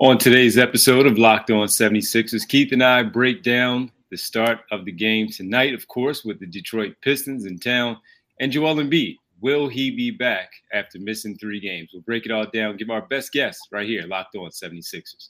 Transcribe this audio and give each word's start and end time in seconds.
On 0.00 0.16
today's 0.16 0.56
episode 0.56 1.04
of 1.04 1.18
Locked 1.18 1.50
On 1.50 1.68
76ers, 1.68 2.48
Keith 2.48 2.72
and 2.72 2.82
I 2.82 3.02
break 3.02 3.42
down 3.42 3.92
the 4.10 4.16
start 4.16 4.60
of 4.70 4.86
the 4.86 4.92
game 4.92 5.28
tonight, 5.28 5.74
of 5.74 5.88
course, 5.88 6.24
with 6.24 6.40
the 6.40 6.46
Detroit 6.46 6.94
Pistons 7.02 7.44
in 7.44 7.58
town, 7.58 7.98
and 8.40 8.50
Joel 8.50 8.76
Embiid. 8.76 9.16
Will 9.42 9.68
he 9.68 9.90
be 9.90 10.10
back 10.10 10.52
after 10.72 10.98
missing 10.98 11.36
three 11.36 11.60
games? 11.60 11.90
We'll 11.92 12.00
break 12.00 12.24
it 12.24 12.32
all 12.32 12.46
down, 12.46 12.78
give 12.78 12.88
our 12.88 13.02
best 13.02 13.30
guess 13.30 13.60
right 13.70 13.86
here, 13.86 14.06
Locked 14.06 14.36
On 14.36 14.48
76ers. 14.48 15.28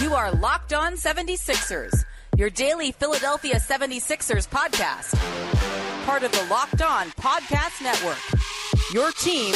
You 0.00 0.14
are 0.14 0.30
Locked 0.30 0.72
On 0.72 0.92
76ers, 0.92 2.04
your 2.36 2.50
daily 2.50 2.92
Philadelphia 2.92 3.56
76ers 3.56 4.48
podcast. 4.48 5.16
Part 6.04 6.22
of 6.22 6.30
the 6.30 6.46
Locked 6.48 6.80
On 6.80 7.08
Podcast 7.08 7.82
Network. 7.82 8.22
Your 8.94 9.10
team 9.10 9.52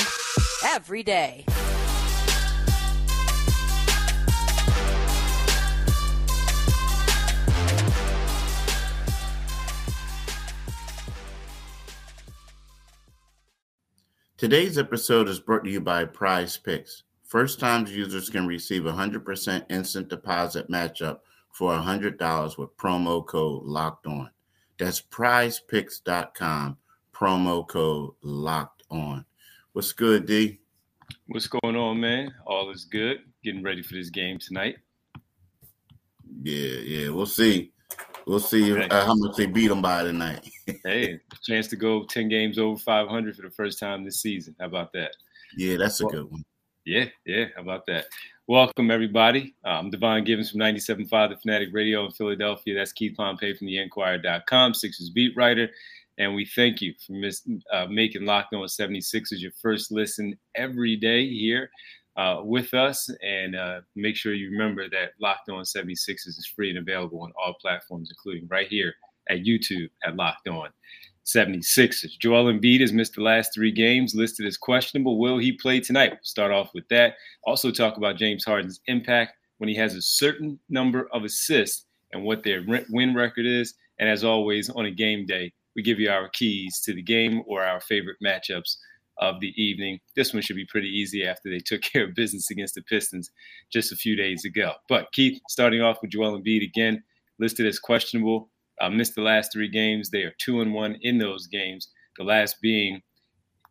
every 0.64 1.04
day. 1.04 1.44
Today's 14.40 14.78
episode 14.78 15.28
is 15.28 15.38
brought 15.38 15.64
to 15.64 15.70
you 15.70 15.82
by 15.82 16.06
Prize 16.06 16.56
Picks. 16.56 17.02
First 17.24 17.60
time 17.60 17.86
users 17.86 18.30
can 18.30 18.46
receive 18.46 18.86
a 18.86 18.90
100% 18.90 19.70
instant 19.70 20.08
deposit 20.08 20.70
matchup 20.70 21.18
for 21.52 21.72
$100 21.72 22.56
with 22.56 22.74
promo 22.78 23.26
code 23.26 23.64
locked 23.64 24.06
on. 24.06 24.30
That's 24.78 24.98
prizepicks.com, 24.98 26.78
promo 27.12 27.68
code 27.68 28.12
locked 28.22 28.82
on. 28.90 29.26
What's 29.74 29.92
good, 29.92 30.24
D? 30.24 30.58
What's 31.26 31.46
going 31.46 31.76
on, 31.76 32.00
man? 32.00 32.32
All 32.46 32.70
is 32.70 32.86
good. 32.86 33.18
Getting 33.44 33.62
ready 33.62 33.82
for 33.82 33.92
this 33.92 34.08
game 34.08 34.38
tonight. 34.38 34.76
Yeah, 36.42 36.78
yeah, 36.78 37.10
we'll 37.10 37.26
see. 37.26 37.72
We'll 38.26 38.40
see 38.40 38.76
uh, 38.76 39.06
how 39.06 39.14
much 39.14 39.36
they 39.36 39.46
beat 39.46 39.68
them 39.68 39.82
by 39.82 40.04
tonight. 40.04 40.48
hey, 40.84 41.20
chance 41.42 41.68
to 41.68 41.76
go 41.76 42.04
10 42.04 42.28
games 42.28 42.58
over 42.58 42.78
500 42.78 43.36
for 43.36 43.42
the 43.42 43.50
first 43.50 43.78
time 43.78 44.04
this 44.04 44.20
season. 44.20 44.54
How 44.60 44.66
about 44.66 44.92
that? 44.92 45.16
Yeah, 45.56 45.76
that's 45.76 46.00
a 46.00 46.04
well, 46.04 46.12
good 46.12 46.30
one. 46.30 46.44
Yeah, 46.84 47.06
yeah. 47.26 47.46
How 47.56 47.62
about 47.62 47.86
that? 47.86 48.06
Welcome, 48.46 48.90
everybody. 48.90 49.54
I'm 49.64 49.90
Devon 49.90 50.24
Givens 50.24 50.50
from 50.50 50.60
97.5 50.60 51.30
The 51.30 51.36
Fanatic 51.36 51.68
Radio 51.72 52.04
in 52.06 52.12
Philadelphia. 52.12 52.74
That's 52.74 52.92
Keith 52.92 53.16
Pompey 53.16 53.54
from 53.54 53.66
the 53.66 53.78
Inquirer.com, 53.78 54.74
Sixers 54.74 55.10
beat 55.10 55.36
writer. 55.36 55.68
And 56.18 56.34
we 56.34 56.44
thank 56.44 56.82
you 56.82 56.94
for 57.04 57.12
mis- 57.12 57.48
uh, 57.72 57.86
making 57.86 58.26
Locked 58.26 58.54
On 58.54 58.60
76ers 58.62 59.40
your 59.40 59.52
first 59.62 59.90
listen 59.90 60.38
every 60.54 60.96
day 60.96 61.28
here 61.28 61.70
uh, 62.20 62.42
with 62.42 62.74
us. 62.74 63.08
And 63.22 63.56
uh, 63.56 63.80
make 63.96 64.14
sure 64.14 64.34
you 64.34 64.50
remember 64.50 64.88
that 64.90 65.12
Locked 65.20 65.48
On 65.48 65.62
76ers 65.62 66.26
is 66.26 66.52
free 66.54 66.68
and 66.68 66.78
available 66.78 67.22
on 67.22 67.32
all 67.42 67.54
platforms, 67.60 68.10
including 68.10 68.46
right 68.48 68.68
here 68.68 68.92
at 69.30 69.38
YouTube 69.38 69.88
at 70.04 70.16
Locked 70.16 70.46
On 70.48 70.68
76ers. 71.24 72.18
Joel 72.18 72.52
Embiid 72.52 72.80
has 72.80 72.92
missed 72.92 73.14
the 73.14 73.22
last 73.22 73.54
three 73.54 73.72
games, 73.72 74.14
listed 74.14 74.46
as 74.46 74.58
questionable. 74.58 75.18
Will 75.18 75.38
he 75.38 75.52
play 75.52 75.80
tonight? 75.80 76.10
We'll 76.10 76.18
start 76.22 76.52
off 76.52 76.70
with 76.74 76.86
that. 76.88 77.14
Also, 77.44 77.70
talk 77.70 77.96
about 77.96 78.18
James 78.18 78.44
Harden's 78.44 78.80
impact 78.86 79.32
when 79.56 79.68
he 79.68 79.74
has 79.76 79.94
a 79.94 80.02
certain 80.02 80.58
number 80.68 81.08
of 81.12 81.24
assists 81.24 81.86
and 82.12 82.22
what 82.22 82.42
their 82.42 82.62
win 82.90 83.14
record 83.14 83.46
is. 83.46 83.74
And 83.98 84.08
as 84.10 84.24
always, 84.24 84.68
on 84.68 84.86
a 84.86 84.90
game 84.90 85.24
day, 85.24 85.52
we 85.74 85.82
give 85.82 86.00
you 86.00 86.10
our 86.10 86.28
keys 86.30 86.80
to 86.80 86.92
the 86.92 87.02
game 87.02 87.42
or 87.46 87.62
our 87.62 87.80
favorite 87.80 88.16
matchups 88.22 88.76
of 89.20 89.40
the 89.40 89.52
evening. 89.62 90.00
This 90.16 90.32
one 90.32 90.42
should 90.42 90.56
be 90.56 90.66
pretty 90.66 90.88
easy 90.88 91.24
after 91.24 91.50
they 91.50 91.58
took 91.58 91.82
care 91.92 92.04
of 92.04 92.14
business 92.14 92.50
against 92.50 92.74
the 92.74 92.82
Pistons 92.82 93.30
just 93.72 93.92
a 93.92 93.96
few 93.96 94.16
days 94.16 94.44
ago. 94.44 94.72
But 94.88 95.12
Keith, 95.12 95.40
starting 95.48 95.82
off 95.82 95.98
with 96.02 96.10
Joel 96.10 96.40
Embiid 96.40 96.64
again, 96.64 97.02
listed 97.38 97.66
as 97.66 97.78
questionable. 97.78 98.50
Uh, 98.80 98.88
missed 98.88 99.14
the 99.14 99.22
last 99.22 99.52
three 99.52 99.68
games. 99.68 100.10
They 100.10 100.22
are 100.22 100.32
two 100.38 100.60
and 100.62 100.72
one 100.72 100.96
in 101.02 101.18
those 101.18 101.46
games. 101.46 101.88
The 102.16 102.24
last 102.24 102.60
being 102.62 103.02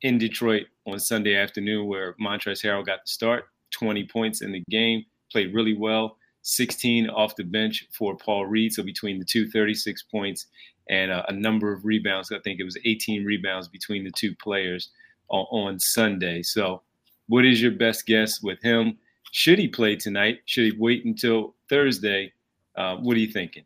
in 0.02 0.18
Detroit 0.18 0.68
on 0.88 1.00
Sunday 1.00 1.36
afternoon, 1.36 1.88
where 1.88 2.16
Montrezl 2.22 2.64
Harrell 2.64 2.86
got 2.86 3.00
the 3.04 3.10
start, 3.10 3.46
20 3.72 4.08
points 4.08 4.42
in 4.42 4.52
the 4.52 4.64
game, 4.70 5.04
played 5.32 5.54
really 5.54 5.76
well. 5.76 6.18
16 6.44 7.10
off 7.10 7.36
the 7.36 7.44
bench 7.44 7.86
for 7.92 8.16
Paul 8.16 8.46
Reed. 8.46 8.72
So 8.74 8.82
between 8.82 9.20
the 9.20 9.26
two, 9.26 9.50
36 9.50 10.04
points 10.04 10.48
and 10.90 11.12
uh, 11.12 11.24
a 11.28 11.34
number 11.34 11.72
of 11.72 11.86
rebounds. 11.86 12.32
I 12.32 12.40
think 12.40 12.60
it 12.60 12.64
was 12.64 12.78
18 12.86 13.26
rebounds 13.26 13.68
between 13.68 14.04
the 14.04 14.12
two 14.12 14.36
players 14.36 14.90
on, 15.30 15.46
on 15.52 15.80
Sunday. 15.80 16.42
So, 16.44 16.82
what 17.28 17.46
is 17.46 17.62
your 17.62 17.72
best 17.72 18.06
guess 18.06 18.42
with 18.42 18.62
him? 18.62 18.98
Should 19.32 19.60
he 19.60 19.68
play 19.68 19.96
tonight? 19.96 20.40
Should 20.46 20.66
he 20.66 20.78
wait 20.78 21.06
until 21.06 21.56
Thursday? 21.70 22.34
Uh, 22.76 22.98
what 22.98 23.16
are 23.16 23.20
you 23.20 23.32
thinking? 23.32 23.64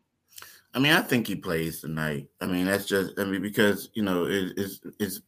I 0.74 0.80
mean, 0.80 0.92
I 0.92 1.00
think 1.00 1.26
he 1.26 1.36
plays 1.36 1.80
tonight. 1.80 2.28
I 2.40 2.46
mean, 2.46 2.66
that's 2.66 2.86
just 2.86 3.18
I 3.18 3.24
mean 3.24 3.42
because 3.42 3.90
you 3.94 4.02
know 4.02 4.24
it, 4.24 4.52
it's 4.56 4.80
it's 4.98 5.20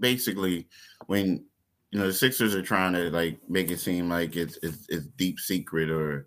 basically 0.00 0.68
when 1.06 1.44
you 1.90 1.98
know 1.98 2.06
the 2.06 2.12
Sixers 2.12 2.54
are 2.54 2.62
trying 2.62 2.94
to 2.94 3.10
like 3.10 3.38
make 3.48 3.70
it 3.70 3.78
seem 3.78 4.08
like 4.08 4.36
it's 4.36 4.58
it's, 4.62 4.86
it's 4.88 5.06
deep 5.18 5.38
secret 5.38 5.90
or 5.90 6.26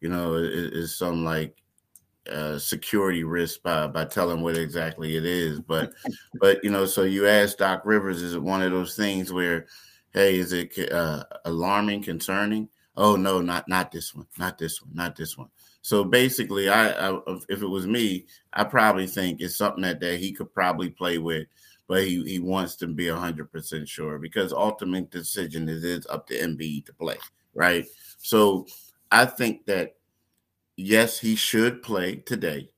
you 0.00 0.08
know 0.08 0.34
it, 0.34 0.50
it's 0.52 0.98
some 0.98 1.24
like 1.24 1.56
uh, 2.28 2.58
security 2.58 3.24
risk 3.24 3.62
by 3.62 3.86
by 3.86 4.04
telling 4.04 4.42
what 4.42 4.56
exactly 4.56 5.16
it 5.16 5.24
is. 5.24 5.60
But 5.60 5.92
but 6.40 6.62
you 6.64 6.70
know, 6.70 6.86
so 6.86 7.02
you 7.02 7.26
ask 7.26 7.58
Doc 7.58 7.82
Rivers, 7.84 8.22
is 8.22 8.34
it 8.34 8.42
one 8.42 8.62
of 8.62 8.72
those 8.72 8.96
things 8.96 9.32
where, 9.32 9.66
hey, 10.12 10.38
is 10.38 10.52
it 10.52 10.92
uh, 10.92 11.24
alarming, 11.44 12.02
concerning? 12.02 12.68
Oh 12.96 13.16
no, 13.16 13.40
not 13.40 13.68
not 13.68 13.90
this 13.92 14.14
one, 14.14 14.26
not 14.38 14.58
this 14.58 14.82
one, 14.82 14.94
not 14.94 15.16
this 15.16 15.36
one. 15.36 15.48
So 15.82 16.02
basically, 16.02 16.68
I, 16.68 17.10
I 17.10 17.20
if 17.48 17.62
it 17.62 17.68
was 17.68 17.86
me, 17.86 18.26
I 18.52 18.64
probably 18.64 19.06
think 19.06 19.40
it's 19.40 19.56
something 19.56 19.82
that, 19.82 20.00
that 20.00 20.18
he 20.18 20.32
could 20.32 20.52
probably 20.52 20.90
play 20.90 21.18
with, 21.18 21.46
but 21.86 22.04
he, 22.04 22.24
he 22.24 22.38
wants 22.38 22.76
to 22.76 22.86
be 22.86 23.08
hundred 23.08 23.52
percent 23.52 23.88
sure 23.88 24.18
because 24.18 24.52
ultimate 24.52 25.10
decision 25.10 25.68
is 25.68 25.84
it's 25.84 26.06
up 26.08 26.26
to 26.28 26.38
Embiid 26.38 26.86
to 26.86 26.94
play, 26.94 27.18
right? 27.54 27.86
So 28.18 28.66
I 29.12 29.26
think 29.26 29.66
that 29.66 29.95
yes, 30.76 31.18
he 31.18 31.34
should 31.34 31.82
play 31.82 32.16
today. 32.16 32.70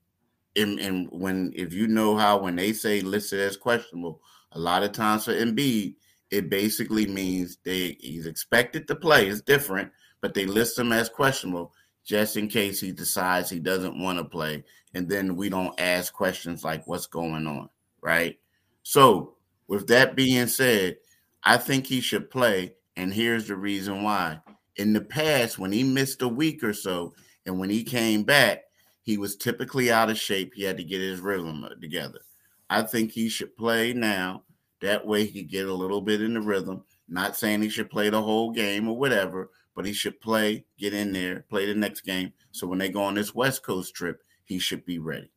And, 0.57 0.79
and 0.81 1.09
when 1.11 1.53
if 1.55 1.73
you 1.73 1.87
know 1.87 2.17
how 2.17 2.39
when 2.39 2.57
they 2.57 2.73
say 2.73 3.01
listed 3.01 3.41
as 3.41 3.57
questionable, 3.57 4.21
a 4.53 4.59
lot 4.59 4.83
of 4.83 4.93
times 4.93 5.25
for 5.25 5.35
Embiid, 5.35 5.95
it 6.31 6.51
basically 6.51 7.07
means 7.07 7.59
they 7.65 7.97
he's 8.01 8.27
expected 8.27 8.89
to 8.89 8.97
play. 8.97 9.29
It's 9.29 9.41
different, 9.41 9.93
but 10.21 10.35
they 10.35 10.47
list 10.47 10.79
him 10.79 10.93
as 10.93 11.09
questionable 11.09 11.73
just 12.05 12.37
in 12.37 12.49
case 12.49 12.81
he 12.81 12.91
decides 12.91 13.51
he 13.51 13.61
doesn't 13.61 14.01
want 14.01 14.19
to 14.19 14.25
play, 14.25 14.65
and 14.95 15.09
then 15.09 15.37
we 15.37 15.49
don't 15.51 15.79
ask 15.79 16.13
questions 16.13 16.65
like 16.65 16.87
what's 16.87 17.07
going 17.07 17.47
on, 17.47 17.69
right? 18.01 18.39
So, 18.83 19.35
with 19.67 19.87
that 19.89 20.17
being 20.17 20.47
said, 20.47 20.97
I 21.45 21.59
think 21.59 21.87
he 21.87 22.01
should 22.01 22.31
play, 22.31 22.75
and 22.97 23.13
here's 23.13 23.49
the 23.49 23.57
reason 23.57 24.03
why. 24.03 24.41
In 24.77 24.95
the 24.95 25.03
past, 25.03 25.59
when 25.59 25.73
he 25.73 25.83
missed 25.83 26.23
a 26.23 26.29
week 26.29 26.65
or 26.65 26.73
so, 26.73 27.13
and 27.49 27.59
when 27.59 27.71
he 27.71 27.83
came 27.83 28.25
back, 28.25 28.65
he 29.03 29.17
was 29.17 29.35
typically 29.35 29.91
out 29.91 30.11
of 30.11 30.19
shape. 30.19 30.53
He 30.55 30.65
had 30.65 30.77
to 30.77 30.85
get 30.85 31.01
his 31.01 31.19
rhythm 31.19 31.65
uh, 31.65 31.71
together. 31.81 32.21
I 32.69 32.83
think 32.83 33.11
he 33.11 33.31
should 33.31 33.57
play 33.57 33.95
now. 33.95 34.45
That 34.83 35.07
way 35.07 35.25
he 35.25 35.43
could 35.43 35.51
get 35.51 35.67
a 35.67 35.75
little 35.75 36.03
bit 36.03 36.21
in 36.21 36.35
the 36.35 36.43
rhythm. 36.43 36.85
Not 37.09 37.37
saying 37.37 37.63
he 37.63 37.71
should 37.71 37.91
play 37.91 38.11
the 38.11 38.23
whole 38.23 38.53
game 38.53 38.87
or 38.87 38.97
whatever, 38.97 39.51
but 39.75 39.87
he 39.87 39.95
should 39.95 40.21
play, 40.21 40.67
get 40.79 40.93
in 40.93 41.11
there, 41.11 41.47
play 41.49 41.65
the 41.65 41.75
next 41.75 42.03
game. 42.03 42.35
So 42.53 42.67
when 42.67 42.79
they 42.79 42.91
go 42.91 43.03
on 43.03 43.15
this 43.15 43.35
West 43.35 43.63
Coast 43.63 43.95
trip, 43.95 44.21
he 44.45 44.59
should 44.59 44.85
be 44.85 44.99
ready. 44.99 45.31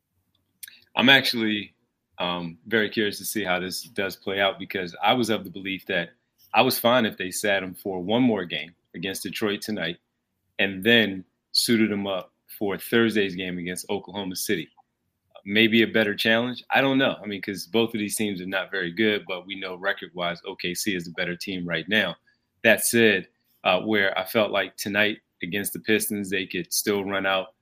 I'm 0.94 1.08
actually 1.08 1.74
um, 2.18 2.58
very 2.66 2.90
curious 2.90 3.16
to 3.18 3.24
see 3.24 3.42
how 3.42 3.58
this 3.58 3.84
does 3.84 4.16
play 4.16 4.38
out 4.38 4.58
because 4.58 4.94
I 5.02 5.14
was 5.14 5.30
of 5.30 5.44
the 5.44 5.50
belief 5.50 5.86
that 5.86 6.10
I 6.52 6.60
was 6.60 6.78
fine 6.78 7.06
if 7.06 7.16
they 7.16 7.30
sat 7.30 7.62
him 7.62 7.74
for 7.74 8.00
one 8.00 8.22
more 8.22 8.44
game 8.44 8.74
against 8.94 9.22
Detroit 9.22 9.62
tonight 9.62 9.96
and 10.58 10.84
then 10.84 11.24
suited 11.64 11.90
him 11.90 12.06
up 12.06 12.32
for 12.58 12.76
Thursday's 12.76 13.34
game 13.34 13.58
against 13.58 13.88
Oklahoma 13.90 14.36
City. 14.36 14.68
Maybe 15.44 15.82
a 15.82 15.86
better 15.86 16.14
challenge. 16.14 16.62
I 16.70 16.80
don't 16.80 16.98
know. 16.98 17.16
I 17.22 17.26
mean, 17.26 17.40
because 17.40 17.66
both 17.66 17.94
of 17.94 17.98
these 17.98 18.16
teams 18.16 18.40
are 18.40 18.46
not 18.46 18.70
very 18.70 18.92
good, 18.92 19.24
but 19.26 19.46
we 19.46 19.58
know 19.58 19.74
record 19.74 20.10
wise, 20.14 20.40
OKC 20.42 20.96
is 20.96 21.04
the 21.04 21.10
better 21.12 21.36
team 21.36 21.66
right 21.66 21.88
now. 21.88 22.14
That 22.62 22.84
said, 22.84 23.26
uh, 23.64 23.80
where 23.80 24.16
I 24.16 24.24
felt 24.24 24.52
like 24.52 24.76
tonight 24.76 25.18
against 25.42 25.72
the 25.72 25.80
Pistons, 25.80 26.30
they 26.30 26.46
could 26.46 26.72
still 26.72 27.04
run 27.04 27.26
out 27.26 27.54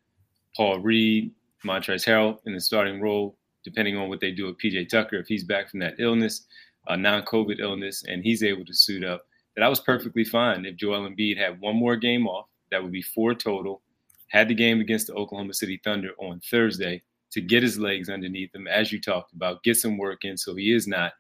Paul 0.57 0.81
Reed, 0.81 1.33
Montrezl 1.65 2.07
Harrell 2.07 2.39
in 2.45 2.55
the 2.55 2.61
starting 2.61 3.01
role, 3.01 3.37
depending 3.65 3.97
on 3.97 4.09
what 4.09 4.21
they 4.21 4.31
do 4.31 4.47
with 4.47 4.59
PJ 4.59 4.89
Tucker. 4.91 5.17
If 5.17 5.27
he's 5.27 5.45
back 5.45 5.71
from 5.71 5.81
that 5.81 5.95
illness, 5.99 6.47
a 6.89 6.97
non 6.97 7.23
COVID 7.23 7.61
illness, 7.61 8.05
and 8.07 8.23
he's 8.23 8.43
able 8.43 8.65
to 8.67 8.75
suit 8.75 9.05
up, 9.05 9.23
that 9.57 9.65
I 9.65 9.69
was 9.69 9.81
perfectly 9.81 10.25
fine 10.25 10.67
if 10.67 10.77
Joel 10.77 11.09
Embiid 11.09 11.39
had 11.39 11.61
one 11.61 11.77
more 11.77 11.97
game 11.97 12.27
off 12.27 12.47
that 12.71 12.83
would 12.83 12.93
be 12.93 13.03
four 13.03 13.35
total. 13.35 13.83
Had 14.31 14.49
the 14.49 14.55
game 14.55 14.81
against 14.81 15.07
the 15.07 15.15
Oklahoma 15.15 15.55
City 15.55 15.81
Thunder 15.85 16.11
on 16.19 16.41
Thursday 16.41 17.03
to 17.33 17.41
get 17.41 17.63
his 17.63 17.79
legs 17.79 18.09
underneath 18.09 18.55
him, 18.55 18.67
as 18.67 18.91
you 18.91 19.01
talked 19.01 19.33
about, 19.33 19.63
get 19.63 19.77
some 19.77 19.99
work 19.99 20.25
in, 20.25 20.37
so 20.37 20.55
he 20.55 20.73
is 20.73 20.87
not 20.87 21.13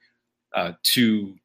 uh, 0.54 0.72
too 0.82 1.36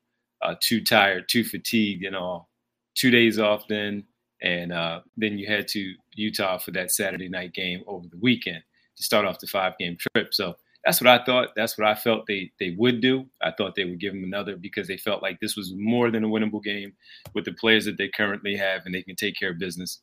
uh, 0.42 0.56
too 0.60 0.84
tired, 0.84 1.28
too 1.30 1.44
fatigued, 1.44 2.06
and 2.06 2.16
all. 2.16 2.50
Two 2.96 3.12
days 3.12 3.40
off, 3.40 3.68
then 3.68 4.06
and 4.42 4.72
uh, 4.72 5.02
then 5.18 5.38
you 5.38 5.48
head 5.48 5.68
to 5.70 5.94
Utah 6.14 6.58
for 6.58 6.72
that 6.72 6.92
Saturday 6.92 7.28
night 7.28 7.54
game 7.54 7.84
over 7.88 8.08
the 8.08 8.18
weekend 8.22 8.64
to 8.96 9.04
start 9.04 9.26
off 9.26 9.40
the 9.40 9.48
five 9.48 9.78
game 9.78 9.98
trip. 9.98 10.34
So 10.34 10.56
that's 10.86 11.02
what 11.02 11.10
I 11.10 11.24
thought. 11.26 11.50
That's 11.56 11.78
what 11.78 11.88
I 11.88 11.96
felt 11.96 12.26
they 12.28 12.52
they 12.60 12.76
would 12.78 13.02
do. 13.02 13.26
I 13.42 13.52
thought 13.52 13.76
they 13.76 13.86
would 13.86 14.00
give 14.00 14.14
him 14.14 14.24
another 14.24 14.56
because 14.56 14.88
they 14.88 14.98
felt 14.98 15.22
like 15.22 15.40
this 15.40 15.56
was 15.56 15.74
more 15.76 16.12
than 16.12 16.24
a 16.24 16.28
winnable 16.28 16.64
game 16.64 16.94
with 17.34 17.46
the 17.46 17.54
players 17.54 17.86
that 17.86 17.98
they 17.98 18.08
currently 18.08 18.56
have, 18.56 18.84
and 18.86 18.94
they 18.94 19.04
can 19.04 19.16
take 19.16 19.36
care 19.38 19.52
of 19.52 19.60
business. 19.60 20.02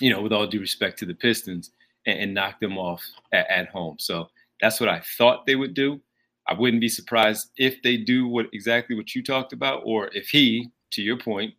You 0.00 0.10
know, 0.10 0.22
with 0.22 0.32
all 0.32 0.46
due 0.46 0.60
respect 0.60 0.98
to 1.00 1.06
the 1.06 1.14
Pistons, 1.14 1.70
and, 2.06 2.18
and 2.18 2.34
knock 2.34 2.60
them 2.60 2.78
off 2.78 3.04
at, 3.32 3.48
at 3.48 3.68
home. 3.68 3.96
So 3.98 4.28
that's 4.60 4.80
what 4.80 4.88
I 4.88 5.02
thought 5.16 5.46
they 5.46 5.56
would 5.56 5.74
do. 5.74 6.00
I 6.46 6.54
wouldn't 6.54 6.80
be 6.80 6.88
surprised 6.88 7.50
if 7.58 7.82
they 7.82 7.98
do 7.98 8.26
what 8.26 8.46
exactly 8.52 8.96
what 8.96 9.14
you 9.14 9.22
talked 9.22 9.52
about, 9.52 9.82
or 9.84 10.08
if 10.14 10.28
he, 10.28 10.70
to 10.92 11.02
your 11.02 11.18
point, 11.18 11.54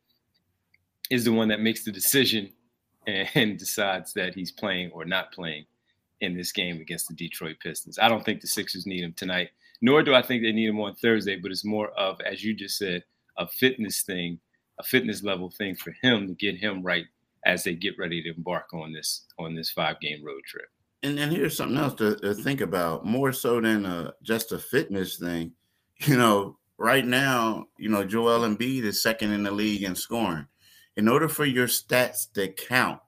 is 1.10 1.24
the 1.24 1.34
one 1.34 1.48
that 1.50 1.62
makes 1.62 1.84
the 1.84 1.92
decision 1.92 2.52
and 3.06 3.58
decides 3.58 4.14
that 4.14 4.34
he's 4.36 4.52
playing 4.52 4.92
or 4.92 5.06
not 5.06 5.32
playing 5.32 5.66
in 6.22 6.36
this 6.36 6.52
game 6.52 6.82
against 6.82 7.08
the 7.08 7.14
Detroit 7.14 7.58
Pistons. 7.62 8.00
I 8.00 8.10
don't 8.10 8.26
think 8.26 8.42
the 8.42 8.48
Sixers 8.48 8.86
need 8.86 9.04
him 9.04 9.14
tonight, 9.14 9.50
nor 9.82 10.04
do 10.04 10.14
I 10.14 10.22
think 10.22 10.44
they 10.44 10.52
need 10.52 10.70
him 10.70 10.82
on 10.82 10.96
Thursday, 10.96 11.38
but 11.38 11.52
it's 11.52 11.66
more 11.66 11.90
of, 11.92 12.20
as 12.22 12.44
you 12.44 12.54
just 12.54 12.78
said, 12.78 13.04
a 13.38 13.48
fitness 13.48 14.02
thing, 14.02 14.40
a 14.80 14.84
fitness 14.84 15.24
level 15.24 15.50
thing 15.50 15.76
for 15.76 15.96
him 16.02 16.28
to 16.28 16.34
get 16.34 16.58
him 16.58 16.82
right 16.84 17.06
as 17.46 17.64
they 17.64 17.74
get 17.74 17.98
ready 17.98 18.22
to 18.24 18.36
embark 18.36 18.74
on 18.74 18.92
this 18.92 19.26
on 19.38 19.56
this 19.56 19.72
five 19.72 20.00
game 20.00 20.24
road 20.24 20.42
trip. 20.46 20.68
And 21.04 21.18
then 21.18 21.32
here's 21.32 21.56
something 21.56 21.78
else 21.78 21.94
to, 21.96 22.18
to 22.18 22.34
think 22.34 22.62
about, 22.62 23.06
more 23.06 23.32
so 23.32 23.62
than 23.62 23.86
a, 23.86 24.14
just 24.22 24.52
a 24.52 24.60
fitness 24.60 25.18
thing. 25.18 25.54
You 26.06 26.16
know, 26.16 26.58
right 26.78 27.06
now, 27.06 27.66
you 27.78 27.90
know, 27.90 28.06
Joel 28.06 28.48
Embiid 28.48 28.84
is 28.84 29.04
second 29.04 29.34
in 29.34 29.44
the 29.44 29.52
league 29.52 29.84
in 29.84 29.96
scoring. 29.96 30.48
In 30.96 31.10
order 31.10 31.28
for 31.28 31.44
your 31.44 31.68
stats 31.68 32.32
to 32.36 32.48
count, 32.48 33.02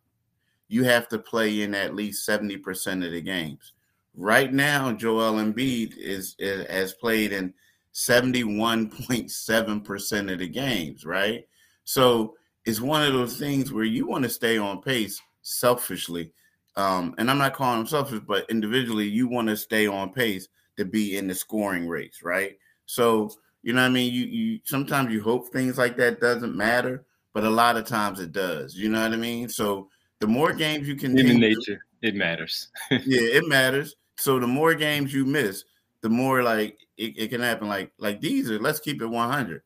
you 0.67 0.83
have 0.83 1.07
to 1.07 1.17
play 1.17 1.61
in 1.61 1.73
at 1.73 1.95
least 1.95 2.27
70% 2.27 3.05
of 3.05 3.13
the 3.13 3.21
games. 3.21 3.71
Right 4.13 4.51
now, 4.51 4.91
Joel 4.91 5.35
Embiid 5.35 5.97
is, 5.97 6.35
is 6.37 6.67
has 6.67 6.93
played 6.93 7.31
in 7.31 7.53
71.7% 7.93 10.33
of 10.33 10.39
the 10.39 10.49
games, 10.49 11.05
right? 11.05 11.47
So 11.85 12.35
it's 12.65 12.81
one 12.81 13.03
of 13.03 13.13
those 13.13 13.37
things 13.37 13.71
where 13.71 13.83
you 13.83 14.07
want 14.07 14.23
to 14.23 14.29
stay 14.29 14.57
on 14.57 14.81
pace 14.81 15.21
selfishly. 15.41 16.31
Um, 16.75 17.15
and 17.17 17.29
I'm 17.29 17.37
not 17.37 17.53
calling 17.53 17.79
them 17.79 17.87
selfish, 17.87 18.21
but 18.27 18.49
individually, 18.49 19.07
you 19.07 19.27
want 19.27 19.47
to 19.49 19.57
stay 19.57 19.87
on 19.87 20.13
pace 20.13 20.47
to 20.77 20.85
be 20.85 21.17
in 21.17 21.27
the 21.27 21.35
scoring 21.35 21.87
race, 21.87 22.21
right? 22.23 22.57
So, 22.85 23.31
you 23.61 23.73
know 23.73 23.81
what 23.81 23.87
I 23.87 23.89
mean? 23.89 24.13
You 24.13 24.25
you 24.25 24.59
sometimes 24.63 25.11
you 25.11 25.21
hope 25.21 25.51
things 25.51 25.77
like 25.77 25.97
that 25.97 26.21
doesn't 26.21 26.55
matter, 26.55 27.05
but 27.33 27.43
a 27.43 27.49
lot 27.49 27.77
of 27.77 27.85
times 27.85 28.19
it 28.19 28.31
does. 28.31 28.75
You 28.75 28.89
know 28.89 29.01
what 29.01 29.11
I 29.11 29.17
mean? 29.17 29.49
So 29.49 29.89
the 30.19 30.27
more 30.27 30.53
games 30.53 30.87
you 30.87 30.95
can 30.95 31.17
in 31.17 31.39
nature, 31.39 31.83
it 32.01 32.15
matters. 32.15 32.69
yeah, 32.91 32.97
it 33.05 33.47
matters. 33.47 33.95
So 34.17 34.39
the 34.39 34.47
more 34.47 34.73
games 34.73 35.13
you 35.13 35.25
miss, 35.25 35.65
the 36.01 36.09
more 36.09 36.41
like 36.41 36.79
it, 36.97 37.17
it 37.17 37.27
can 37.29 37.41
happen. 37.41 37.67
Like 37.67 37.91
like 37.97 38.21
these 38.21 38.49
are 38.49 38.59
let's 38.59 38.79
keep 38.79 39.01
it 39.01 39.07
100. 39.07 39.61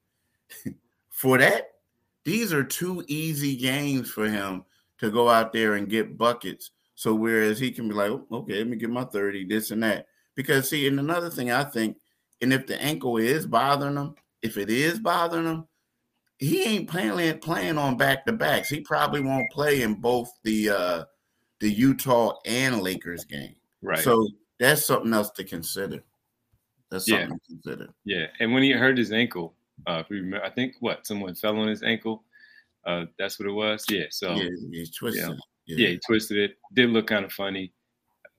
for 1.10 1.38
that, 1.38 1.75
these 2.26 2.52
are 2.52 2.64
two 2.64 3.04
easy 3.08 3.56
games 3.56 4.12
for 4.12 4.28
him 4.28 4.66
to 4.98 5.12
go 5.12 5.30
out 5.30 5.54
there 5.54 5.76
and 5.76 5.90
get 5.90 6.18
buckets. 6.18 6.72
So 6.96 7.14
whereas 7.14 7.60
he 7.60 7.72
can 7.72 7.88
be 7.88 7.94
like, 7.94 8.10
oh, 8.10 8.26
okay, 8.32 8.58
let 8.58 8.68
me 8.68 8.78
get 8.78 8.90
my 8.90 9.04
30, 9.04 9.46
this 9.46 9.72
and 9.72 9.84
that. 9.84 10.08
Because 10.36 10.70
see, 10.70 10.88
and 10.88 11.00
another 11.00 11.30
thing 11.30 11.52
I 11.52 11.64
think, 11.64 11.98
and 12.42 12.52
if 12.52 12.68
the 12.68 12.82
ankle 12.82 13.18
is 13.18 13.46
bothering 13.46 13.96
him, 13.96 14.16
if 14.42 14.58
it 14.58 14.70
is 14.70 15.00
bothering 15.00 15.46
him, 15.46 15.68
he 16.38 16.64
ain't 16.64 16.90
playing 16.90 17.40
playing 17.40 17.78
on 17.78 17.96
back 17.96 18.26
to 18.26 18.34
backs. 18.34 18.70
He 18.70 18.82
probably 18.82 19.22
won't 19.22 19.50
play 19.52 19.84
in 19.84 19.96
both 19.96 20.30
the 20.44 20.70
uh 20.70 21.04
the 21.62 21.72
Utah 21.72 22.34
and 22.46 22.82
Lakers 22.82 23.24
game. 23.24 23.56
Right. 23.82 24.04
So 24.04 24.28
that's 24.60 24.86
something 24.86 25.14
else 25.14 25.32
to 25.32 25.46
consider. 25.46 26.04
That's 26.92 27.08
something 27.08 27.30
yeah. 27.30 27.34
to 27.34 27.40
consider. 27.48 27.94
Yeah. 28.04 28.26
And 28.40 28.54
when 28.54 28.64
he 28.64 28.72
hurt 28.72 28.98
his 28.98 29.14
ankle, 29.14 29.56
uh 29.88 30.04
if 30.04 30.10
you 30.10 30.18
remember, 30.18 30.46
I 30.46 30.50
think 30.50 30.76
what 30.80 31.06
someone 31.06 31.36
fell 31.36 31.58
on 31.58 31.68
his 31.68 31.84
ankle. 31.84 32.24
Uh 32.86 33.06
that's 33.18 33.40
what 33.40 33.48
it 33.48 33.52
was. 33.52 33.86
Yeah. 33.90 34.06
So 34.10 34.36
yeah, 34.36 34.50
he 34.72 34.86
twisted 34.86 35.24
you 35.24 35.30
know, 35.30 35.38
yeah. 35.66 35.78
yeah. 35.78 35.88
he 35.90 36.00
twisted 36.06 36.38
it. 36.38 36.58
Did 36.74 36.90
look 36.90 37.08
kind 37.08 37.26
of 37.26 37.32
funny, 37.32 37.72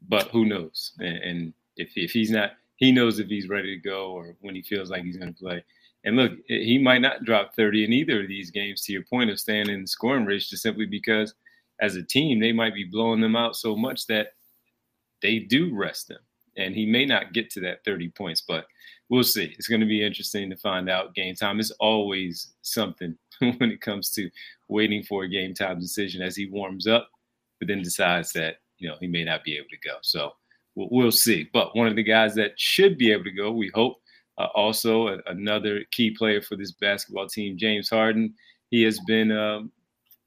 but 0.08 0.28
who 0.28 0.44
knows? 0.44 0.92
And, 0.98 1.16
and 1.18 1.54
if 1.76 1.92
if 1.96 2.10
he's 2.10 2.30
not 2.30 2.52
he 2.76 2.92
knows 2.92 3.18
if 3.18 3.28
he's 3.28 3.48
ready 3.48 3.74
to 3.74 3.82
go 3.82 4.12
or 4.12 4.36
when 4.40 4.54
he 4.54 4.62
feels 4.62 4.90
like 4.90 5.02
he's 5.02 5.16
gonna 5.16 5.32
play. 5.32 5.64
And 6.04 6.16
look, 6.16 6.32
he 6.46 6.78
might 6.78 7.00
not 7.00 7.24
drop 7.24 7.56
30 7.56 7.84
in 7.84 7.92
either 7.92 8.22
of 8.22 8.28
these 8.28 8.52
games 8.52 8.82
to 8.82 8.92
your 8.92 9.02
point 9.02 9.28
of 9.28 9.40
staying 9.40 9.68
in 9.68 9.80
the 9.80 9.88
scoring 9.88 10.24
race 10.24 10.48
just 10.48 10.62
simply 10.62 10.86
because 10.86 11.34
as 11.80 11.96
a 11.96 12.02
team, 12.02 12.40
they 12.40 12.52
might 12.52 12.74
be 12.74 12.84
blowing 12.84 13.20
them 13.20 13.36
out 13.36 13.56
so 13.56 13.76
much 13.76 14.06
that 14.06 14.28
they 15.20 15.40
do 15.40 15.74
rest 15.74 16.08
them. 16.08 16.20
And 16.56 16.74
he 16.74 16.86
may 16.86 17.04
not 17.04 17.32
get 17.32 17.50
to 17.50 17.60
that 17.60 17.84
30 17.84 18.08
points, 18.10 18.40
but 18.40 18.66
we'll 19.08 19.22
see. 19.22 19.54
It's 19.58 19.68
going 19.68 19.80
to 19.80 19.86
be 19.86 20.04
interesting 20.04 20.50
to 20.50 20.56
find 20.56 20.88
out. 20.88 21.14
Game 21.14 21.34
time 21.34 21.60
is 21.60 21.70
always 21.72 22.54
something 22.62 23.16
when 23.38 23.70
it 23.70 23.80
comes 23.80 24.10
to 24.12 24.30
waiting 24.68 25.02
for 25.02 25.24
a 25.24 25.28
game 25.28 25.54
time 25.54 25.80
decision 25.80 26.22
as 26.22 26.36
he 26.36 26.48
warms 26.48 26.86
up, 26.86 27.08
but 27.58 27.68
then 27.68 27.82
decides 27.82 28.32
that, 28.32 28.56
you 28.78 28.88
know, 28.88 28.96
he 29.00 29.06
may 29.06 29.24
not 29.24 29.44
be 29.44 29.56
able 29.56 29.68
to 29.70 29.88
go. 29.88 29.96
So 30.02 30.32
we'll, 30.74 30.88
we'll 30.90 31.12
see. 31.12 31.48
But 31.52 31.76
one 31.76 31.86
of 31.86 31.96
the 31.96 32.02
guys 32.02 32.34
that 32.36 32.58
should 32.58 32.98
be 32.98 33.12
able 33.12 33.24
to 33.24 33.32
go, 33.32 33.52
we 33.52 33.70
hope, 33.74 34.00
uh, 34.38 34.48
also, 34.54 35.08
a, 35.08 35.18
another 35.26 35.84
key 35.92 36.10
player 36.10 36.42
for 36.42 36.56
this 36.56 36.72
basketball 36.72 37.26
team, 37.26 37.56
James 37.56 37.88
Harden. 37.88 38.34
He 38.70 38.82
has 38.82 39.00
been 39.06 39.32
uh, 39.32 39.60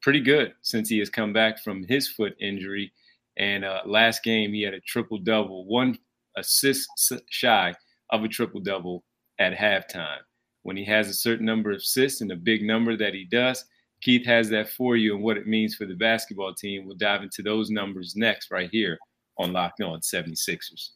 pretty 0.02 0.22
good 0.22 0.54
since 0.62 0.90
he 0.90 0.98
has 1.00 1.10
come 1.10 1.34
back 1.34 1.62
from 1.62 1.84
his 1.84 2.08
foot 2.08 2.36
injury. 2.40 2.92
And 3.38 3.64
uh, 3.64 3.82
last 3.86 4.24
game, 4.24 4.54
he 4.54 4.64
had 4.64 4.74
a 4.74 4.80
triple 4.82 5.18
double, 5.18 5.66
one 5.66 5.98
assist 6.40 6.90
shy 7.30 7.74
of 8.12 8.24
a 8.24 8.28
triple 8.28 8.62
double 8.62 9.04
at 9.40 9.54
halftime. 9.54 10.20
When 10.64 10.76
he 10.76 10.86
has 10.86 11.08
a 11.08 11.14
certain 11.14 11.46
number 11.46 11.72
of 11.72 11.78
assists 11.78 12.22
and 12.22 12.32
a 12.32 12.36
big 12.36 12.64
number 12.64 12.98
that 12.98 13.14
he 13.14 13.26
does, 13.26 13.64
Keith 14.02 14.26
has 14.26 14.50
that 14.50 14.70
for 14.70 14.96
you 14.96 15.16
and 15.16 15.24
what 15.24 15.38
it 15.38 15.48
means 15.48 15.76
for 15.76 15.86
the 15.86 15.96
basketball 15.96 16.54
team. 16.54 16.86
We'll 16.86 16.98
dive 16.98 17.24
into 17.24 17.44
those 17.44 17.70
numbers 17.70 18.16
next, 18.16 18.52
right 18.52 18.70
here 18.72 18.98
on 19.38 19.54
Locked 19.54 19.82
On 19.82 20.00
76ers. 20.00 20.92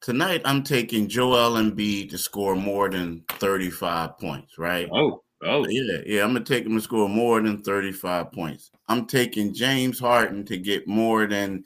Tonight, 0.00 0.42
I'm 0.44 0.62
taking 0.62 1.08
Joel 1.08 1.52
Embiid 1.52 2.10
to 2.10 2.18
score 2.18 2.56
more 2.56 2.90
than 2.90 3.24
35 3.30 4.18
points, 4.18 4.58
right? 4.58 4.86
Oh, 4.92 5.22
oh. 5.42 5.66
Yeah, 5.66 6.00
yeah. 6.04 6.24
I'm 6.24 6.32
going 6.32 6.44
to 6.44 6.54
take 6.54 6.66
him 6.66 6.74
to 6.74 6.80
score 6.82 7.08
more 7.08 7.40
than 7.40 7.62
35 7.62 8.32
points. 8.32 8.70
I'm 8.88 9.06
taking 9.06 9.54
James 9.54 9.98
Harden 9.98 10.44
to 10.44 10.58
get 10.58 10.86
more 10.86 11.26
than 11.26 11.64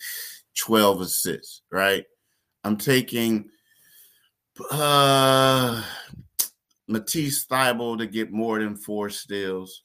12 0.57 1.01
assists, 1.01 1.63
right? 1.73 2.05
I'm 2.65 2.77
taking 2.77 3.51
uh, 4.71 5.83
Matisse 6.89 7.47
Thybulle 7.47 7.99
to 7.99 8.07
get 8.07 8.33
more 8.33 8.59
than 8.59 8.77
four 8.77 9.11
steals. 9.11 9.83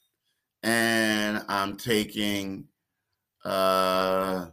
And 0.62 1.44
I'm 1.48 1.76
taking 1.76 2.64
uh, 3.44 4.46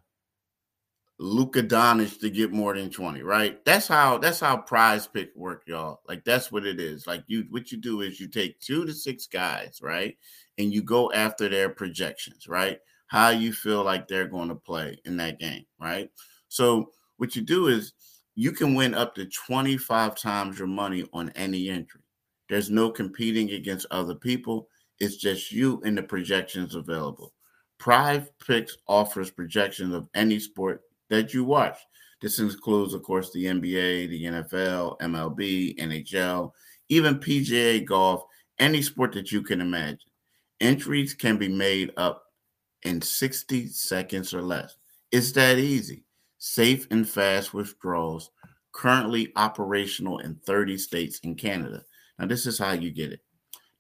Luka 1.18 1.62
to 1.64 2.30
get 2.30 2.52
more 2.52 2.76
than 2.76 2.90
20, 2.90 3.24
right? 3.24 3.64
That's 3.64 3.88
how 3.88 4.18
that's 4.18 4.40
how 4.40 4.58
prize 4.58 5.08
pick 5.08 5.32
work, 5.36 5.64
y'all. 5.68 6.02
Like 6.08 6.26
that's 6.26 6.52
what 6.52 6.66
it 6.66 6.80
is. 6.80 7.08
Like 7.08 7.24
you 7.28 7.46
what 7.50 7.72
you 7.72 7.78
do 7.78 8.02
is 8.02 8.20
you 8.20 8.28
take 8.28 8.60
two 8.60 8.86
to 8.86 8.94
six 8.94 9.28
guys, 9.28 9.80
right? 9.82 10.18
And 10.58 10.74
you 10.74 10.82
go 10.82 11.12
after 11.14 11.48
their 11.48 11.70
projections, 11.70 12.48
right? 12.48 12.80
How 13.08 13.30
you 13.30 13.54
feel 13.54 13.84
like 13.84 14.08
they're 14.08 14.28
going 14.28 14.50
to 14.50 14.56
play 14.56 14.98
in 15.06 15.16
that 15.18 15.40
game, 15.40 15.66
right? 15.80 16.10
So 16.50 16.92
what 17.22 17.36
you 17.36 17.44
do 17.44 17.68
is 17.68 17.94
you 18.34 18.52
can 18.52 18.74
win 18.74 18.96
up 18.96 19.14
to 19.14 19.28
25 19.28 20.16
times 20.16 20.58
your 20.58 20.68
money 20.68 21.06
on 21.14 21.30
any 21.36 21.70
entry. 21.70 22.02
There's 22.50 22.72
no 22.72 22.90
competing 22.90 23.52
against 23.52 23.86
other 23.92 24.16
people. 24.16 24.68
It's 25.00 25.18
just 25.18 25.52
you 25.52 25.80
and 25.86 25.96
the 25.96 26.02
projections 26.02 26.74
available. 26.74 27.32
Prize 27.78 28.28
Picks 28.44 28.76
offers 28.88 29.30
projections 29.30 29.94
of 29.94 30.08
any 30.16 30.40
sport 30.40 30.82
that 31.12 31.32
you 31.32 31.44
watch. 31.44 31.78
This 32.24 32.40
includes, 32.40 32.96
of 32.96 33.04
course, 33.04 33.32
the 33.32 33.46
NBA, 33.46 34.10
the 34.10 34.24
NFL, 34.24 34.98
MLB, 35.00 35.78
NHL, 35.78 36.54
even 36.90 37.20
PGA 37.20 37.86
golf, 37.86 38.24
any 38.58 38.82
sport 38.82 39.12
that 39.12 39.32
you 39.32 39.44
can 39.44 39.62
imagine. 39.62 40.10
Entries 40.60 41.14
can 41.14 41.38
be 41.38 41.50
made 41.50 41.92
up 41.98 42.24
in 42.82 43.00
60 43.00 43.68
seconds 43.68 44.34
or 44.34 44.42
less. 44.42 44.76
It's 45.12 45.32
that 45.34 45.60
easy. 45.60 46.04
Safe 46.44 46.88
and 46.90 47.08
fast 47.08 47.54
withdrawals, 47.54 48.32
currently 48.72 49.32
operational 49.36 50.18
in 50.18 50.34
30 50.44 50.76
states 50.80 51.20
and 51.24 51.38
Canada. 51.38 51.84
Now, 52.18 52.26
this 52.26 52.48
is 52.48 52.58
how 52.58 52.72
you 52.72 52.90
get 52.90 53.12
it. 53.12 53.20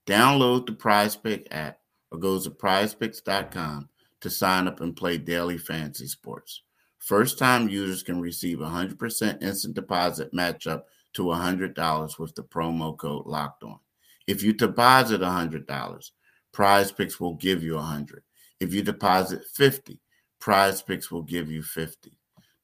Download 0.06 0.68
the 0.68 0.74
Prize 0.74 1.18
app 1.50 1.80
or 2.12 2.20
go 2.20 2.40
to 2.40 2.52
prizepicks.com 2.52 3.90
to 4.20 4.30
sign 4.30 4.68
up 4.68 4.80
and 4.80 4.96
play 4.96 5.18
daily 5.18 5.58
fantasy 5.58 6.06
sports. 6.06 6.62
First 7.00 7.40
time 7.40 7.68
users 7.68 8.04
can 8.04 8.22
receive 8.22 8.60
100% 8.60 9.42
instant 9.42 9.74
deposit 9.74 10.32
match 10.32 10.68
up 10.68 10.86
to 11.14 11.24
$100 11.24 12.20
with 12.20 12.36
the 12.36 12.44
promo 12.44 12.96
code 12.96 13.26
locked 13.26 13.64
on. 13.64 13.80
If 14.28 14.44
you 14.44 14.54
deposit 14.54 15.22
$100, 15.22 16.12
prize 16.52 16.92
picks 16.92 17.20
will 17.20 17.34
give 17.34 17.64
you 17.64 17.74
100. 17.74 18.22
If 18.60 18.72
you 18.72 18.84
deposit 18.84 19.46
50, 19.52 20.00
Prize 20.42 20.82
Picks 20.82 21.12
will 21.12 21.22
give 21.22 21.52
you 21.52 21.62
50. 21.62 22.18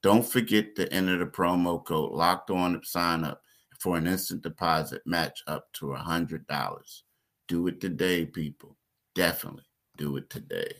Don't 0.04 0.26
forget 0.26 0.76
to 0.76 0.92
enter 0.94 1.18
the 1.18 1.26
promo 1.26 1.84
code 1.84 2.12
locked 2.12 2.52
on 2.52 2.80
to 2.80 2.88
sign 2.88 3.24
up 3.24 3.42
for 3.80 3.98
an 3.98 4.08
instant 4.08 4.42
deposit 4.42 5.02
match 5.06 5.42
up 5.48 5.72
to 5.74 5.94
a 5.94 5.98
$100. 5.98 7.02
Do 7.48 7.68
it 7.68 7.82
today, 7.82 8.26
people. 8.26 8.76
Definitely 9.16 9.64
do 9.98 10.18
it 10.18 10.30
today. 10.30 10.72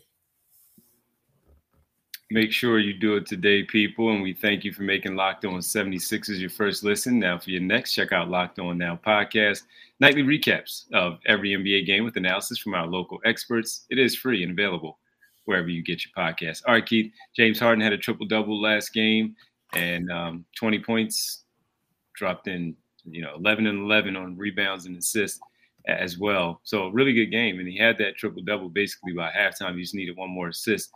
Make 2.30 2.52
sure 2.52 2.78
you 2.78 2.92
do 2.92 3.16
it 3.16 3.26
today, 3.26 3.62
people. 3.62 4.10
And 4.10 4.22
we 4.22 4.34
thank 4.34 4.62
you 4.62 4.72
for 4.72 4.82
making 4.82 5.16
Locked 5.16 5.46
On 5.46 5.60
76ers 5.60 6.38
your 6.38 6.50
first 6.50 6.84
listen. 6.84 7.18
Now, 7.18 7.38
for 7.38 7.50
your 7.50 7.62
next, 7.62 7.94
check 7.94 8.12
out 8.12 8.28
Locked 8.28 8.58
On 8.58 8.76
Now 8.76 9.00
podcast, 9.04 9.62
nightly 9.98 10.22
recaps 10.22 10.92
of 10.92 11.20
every 11.24 11.50
NBA 11.50 11.86
game 11.86 12.04
with 12.04 12.18
analysis 12.18 12.58
from 12.58 12.74
our 12.74 12.86
local 12.86 13.18
experts. 13.24 13.86
It 13.88 13.98
is 13.98 14.14
free 14.14 14.42
and 14.42 14.52
available 14.52 14.98
wherever 15.48 15.70
you 15.70 15.82
get 15.82 16.04
your 16.04 16.12
podcast. 16.14 16.62
All 16.66 16.74
right, 16.74 16.84
Keith. 16.84 17.10
James 17.34 17.58
Harden 17.58 17.82
had 17.82 17.94
a 17.94 17.98
triple 17.98 18.26
double 18.26 18.60
last 18.60 18.92
game 18.92 19.34
and 19.72 20.12
um, 20.12 20.44
20 20.58 20.78
points, 20.80 21.44
dropped 22.14 22.48
in, 22.48 22.76
you 23.04 23.22
know, 23.22 23.34
11 23.34 23.66
and 23.66 23.78
11 23.78 24.14
on 24.14 24.36
rebounds 24.36 24.84
and 24.84 24.98
assists 24.98 25.40
as 25.86 26.18
well. 26.18 26.60
So, 26.64 26.82
a 26.82 26.92
really 26.92 27.14
good 27.14 27.30
game. 27.30 27.60
And 27.60 27.66
he 27.66 27.78
had 27.78 27.96
that 27.96 28.18
triple 28.18 28.42
double 28.42 28.68
basically 28.68 29.14
by 29.14 29.30
halftime. 29.30 29.74
He 29.74 29.80
just 29.80 29.94
needed 29.94 30.18
one 30.18 30.28
more 30.28 30.48
assist 30.48 30.90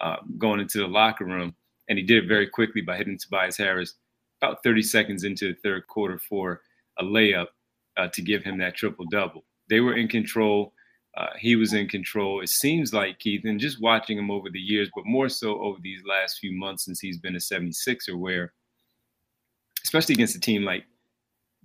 uh, 0.00 0.18
going 0.38 0.60
into 0.60 0.78
the 0.78 0.86
locker 0.86 1.24
room. 1.24 1.52
And 1.88 1.98
he 1.98 2.04
did 2.04 2.22
it 2.22 2.28
very 2.28 2.46
quickly 2.46 2.82
by 2.82 2.96
hitting 2.96 3.18
Tobias 3.18 3.56
Harris 3.56 3.94
about 4.40 4.62
30 4.62 4.82
seconds 4.82 5.24
into 5.24 5.48
the 5.48 5.58
third 5.64 5.88
quarter 5.88 6.16
for 6.16 6.60
a 7.00 7.02
layup 7.02 7.48
uh, 7.96 8.06
to 8.06 8.22
give 8.22 8.44
him 8.44 8.56
that 8.58 8.76
triple 8.76 9.06
double. 9.10 9.44
They 9.68 9.80
were 9.80 9.96
in 9.96 10.06
control. 10.06 10.74
Uh, 11.16 11.26
he 11.38 11.56
was 11.56 11.72
in 11.72 11.88
control. 11.88 12.40
It 12.40 12.48
seems 12.48 12.92
like 12.92 13.18
Keith, 13.18 13.44
and 13.44 13.58
just 13.58 13.80
watching 13.80 14.16
him 14.16 14.30
over 14.30 14.48
the 14.48 14.60
years, 14.60 14.88
but 14.94 15.04
more 15.06 15.28
so 15.28 15.60
over 15.60 15.78
these 15.82 16.02
last 16.08 16.38
few 16.38 16.52
months 16.52 16.84
since 16.84 17.00
he's 17.00 17.18
been 17.18 17.34
a 17.34 17.38
76er, 17.38 18.16
where, 18.16 18.52
especially 19.82 20.14
against 20.14 20.36
a 20.36 20.40
team 20.40 20.62
like 20.62 20.84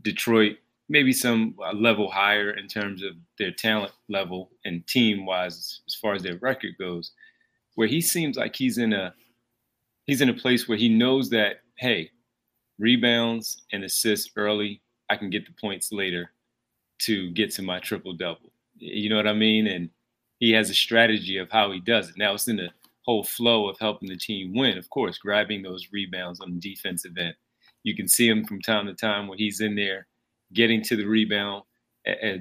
Detroit, 0.02 0.58
maybe 0.90 1.14
some 1.14 1.56
uh, 1.64 1.74
level 1.74 2.10
higher 2.10 2.52
in 2.52 2.68
terms 2.68 3.04
of 3.04 3.14
their 3.38 3.52
talent 3.52 3.92
level 4.10 4.52
and 4.66 4.86
team 4.88 5.26
wise 5.26 5.82
as 5.88 5.96
far 5.96 6.14
as 6.14 6.24
their 6.24 6.38
record 6.38 6.72
goes 6.80 7.12
where 7.76 7.88
he 7.88 8.02
seems 8.02 8.38
like 8.38 8.56
he's 8.56 8.78
in 8.78 8.94
a 8.94 9.14
he's 10.06 10.22
in 10.22 10.30
a 10.30 10.34
place 10.34 10.68
where 10.68 10.78
he 10.78 10.90
knows 10.90 11.30
that 11.30 11.58
hey, 11.78 12.10
rebounds 12.80 13.64
and 13.74 13.84
assists 13.84 14.32
early, 14.38 14.82
I 15.10 15.18
can 15.18 15.30
get 15.30 15.46
the 15.46 15.54
points 15.60 15.92
later 15.92 16.32
to 17.00 17.30
get 17.32 17.52
to 17.52 17.62
my 17.62 17.80
triple 17.80 18.14
double. 18.14 18.52
You 18.86 19.10
know 19.10 19.16
what 19.16 19.28
I 19.28 19.34
mean? 19.34 19.68
And 19.68 19.90
he 20.40 20.52
has 20.52 20.70
a 20.70 20.74
strategy 20.74 21.38
of 21.38 21.50
how 21.50 21.72
he 21.72 21.80
does 21.80 22.10
it. 22.10 22.18
Now 22.18 22.34
it's 22.34 22.48
in 22.48 22.58
the 22.58 22.70
whole 23.04 23.24
flow 23.24 23.68
of 23.70 23.80
helping 23.80 24.10
the 24.10 24.18
team 24.18 24.54
win, 24.56 24.78
of 24.78 24.90
course, 24.90 25.18
grabbing 25.18 25.62
those 25.62 25.88
rebounds 25.92 26.40
on 26.40 26.54
the 26.54 26.60
defensive 26.60 27.18
end. 27.18 27.36
You 27.84 27.96
can 27.96 28.08
see 28.08 28.28
him 28.28 28.46
from 28.46 28.62
time 28.62 28.88
to 28.88 28.94
time 28.94 29.28
when 29.28 29.38
he's 29.38 29.62
in 29.62 29.76
there 29.76 30.08
getting 30.54 30.82
to 30.84 30.96
the 30.96 31.06
rebound 31.06 31.64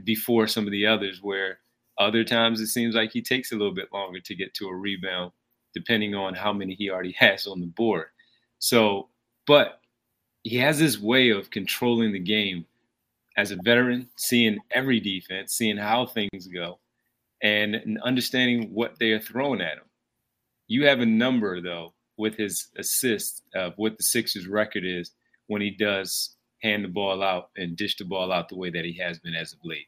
before 0.05 0.47
some 0.47 0.67
of 0.67 0.73
the 0.73 0.87
others 0.87 1.21
where 1.23 1.59
other 1.99 2.25
times 2.25 2.61
it 2.61 2.67
seems 2.67 2.95
like 2.95 3.13
he 3.13 3.23
takes 3.23 3.53
a 3.53 3.57
little 3.57 3.75
bit 3.75 3.93
longer 3.93 4.21
to 4.21 4.35
get 4.35 4.53
to 4.55 4.69
a 4.69 4.75
rebound, 4.75 5.33
depending 5.75 6.15
on 6.15 6.35
how 6.35 6.53
many 6.53 6.75
he 6.75 6.91
already 6.91 7.13
has 7.13 7.47
on 7.47 7.61
the 7.61 7.67
board. 7.67 8.07
So, 8.59 9.09
but 9.47 9.81
he 10.43 10.57
has 10.57 10.79
this 10.79 10.99
way 10.99 11.31
of 11.31 11.51
controlling 11.51 12.13
the 12.13 12.19
game 12.19 12.67
as 13.37 13.51
a 13.51 13.59
veteran, 13.65 14.09
seeing 14.17 14.59
every 14.71 15.01
defense, 15.01 15.55
seeing 15.55 15.77
how 15.77 16.07
things 16.07 16.47
go, 16.53 16.79
and 17.43 17.99
understanding 18.05 18.71
what 18.73 18.99
they 18.99 19.11
are 19.11 19.21
throwing 19.21 19.61
at 19.61 19.79
him. 19.79 19.85
You 20.67 20.87
have 20.87 21.01
a 21.01 21.07
number 21.07 21.61
though 21.61 21.95
with 22.17 22.37
his 22.37 22.69
assists 22.79 23.43
of 23.55 23.75
what 23.77 23.99
the 23.99 24.05
Sixers 24.05 24.47
record 24.47 24.85
is 24.85 25.13
when 25.47 25.61
he 25.61 25.71
does 25.71 26.37
hand 26.63 26.85
the 26.85 26.89
ball 26.89 27.23
out 27.23 27.51
and 27.57 27.77
dish 27.77 27.97
the 27.97 28.05
ball 28.05 28.33
out 28.33 28.49
the 28.49 28.57
way 28.57 28.71
that 28.71 28.85
he 28.85 28.99
has 28.99 29.19
been 29.19 29.35
as 29.35 29.53
of 29.53 29.59
late. 29.65 29.87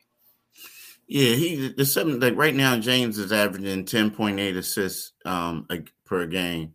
Yeah, 1.08 1.34
he 1.34 1.72
the 1.76 1.84
seven 1.84 2.18
like 2.18 2.36
right 2.36 2.54
now 2.54 2.78
James 2.78 3.16
is 3.18 3.30
averaging 3.32 3.84
10.8 3.84 4.56
assists 4.56 5.12
um 5.24 5.66
per 6.04 6.26
game. 6.26 6.74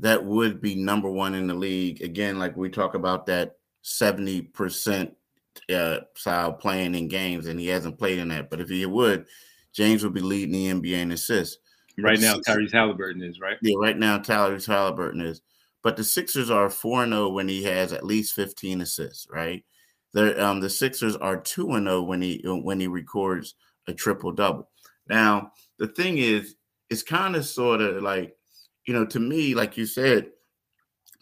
That 0.00 0.24
would 0.24 0.60
be 0.60 0.74
number 0.74 1.10
one 1.10 1.34
in 1.34 1.46
the 1.46 1.54
league. 1.54 2.02
Again, 2.02 2.38
like 2.38 2.56
we 2.56 2.70
talk 2.70 2.94
about 2.94 3.26
that 3.26 3.56
70% 3.84 5.12
uh 5.72 6.00
style 6.14 6.52
playing 6.52 6.94
in 6.94 7.08
games, 7.08 7.46
and 7.46 7.58
he 7.58 7.68
hasn't 7.68 7.98
played 7.98 8.18
in 8.18 8.28
that. 8.28 8.50
But 8.50 8.60
if 8.60 8.68
he 8.68 8.84
would, 8.86 9.26
James 9.72 10.02
would 10.02 10.14
be 10.14 10.20
leading 10.20 10.52
the 10.52 10.90
NBA 10.90 11.00
in 11.00 11.12
assists. 11.12 11.58
Right 12.00 12.20
now, 12.20 12.34
Tyrese 12.34 12.72
Halliburton 12.72 13.22
is, 13.22 13.40
right? 13.40 13.56
Yeah, 13.60 13.76
right 13.78 13.98
now 13.98 14.18
Tyrese 14.18 14.66
Halliburton 14.66 15.20
is. 15.20 15.42
But 15.82 15.96
the 15.96 16.04
Sixers 16.04 16.50
are 16.50 16.68
4-0 16.68 17.32
when 17.32 17.48
he 17.48 17.64
has 17.64 17.92
at 17.92 18.04
least 18.04 18.34
15 18.34 18.80
assists, 18.80 19.26
right? 19.30 19.64
The 20.12 20.42
um 20.42 20.60
the 20.60 20.70
Sixers 20.70 21.16
are 21.16 21.36
2 21.36 21.66
0 21.66 22.02
when 22.02 22.22
he 22.22 22.42
when 22.44 22.80
he 22.80 22.86
records 22.86 23.54
a 23.86 23.94
triple 23.94 24.32
double. 24.32 24.70
Now, 25.08 25.52
the 25.78 25.88
thing 25.88 26.18
is, 26.18 26.56
it's 26.90 27.02
kind 27.02 27.36
of 27.36 27.44
sort 27.44 27.80
of 27.80 28.02
like, 28.02 28.34
you 28.86 28.94
know, 28.94 29.06
to 29.06 29.20
me, 29.20 29.54
like 29.54 29.76
you 29.76 29.86
said, 29.86 30.30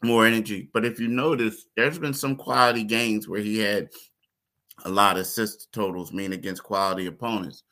more 0.03 0.27
energy. 0.27 0.69
But 0.73 0.85
if 0.85 1.01
you 1.01 1.09
notice, 1.09 1.67
there's 1.77 1.99
been 1.99 2.15
some 2.15 2.37
quality 2.37 2.85
games 2.85 3.29
where 3.29 3.41
he 3.41 3.59
had 3.59 3.89
a 4.85 4.91
lot 4.91 5.17
of 5.17 5.23
assist 5.23 5.73
totals, 5.73 6.13
mean 6.13 6.33
against 6.33 6.63
quality 6.63 7.07
opponents. 7.07 7.63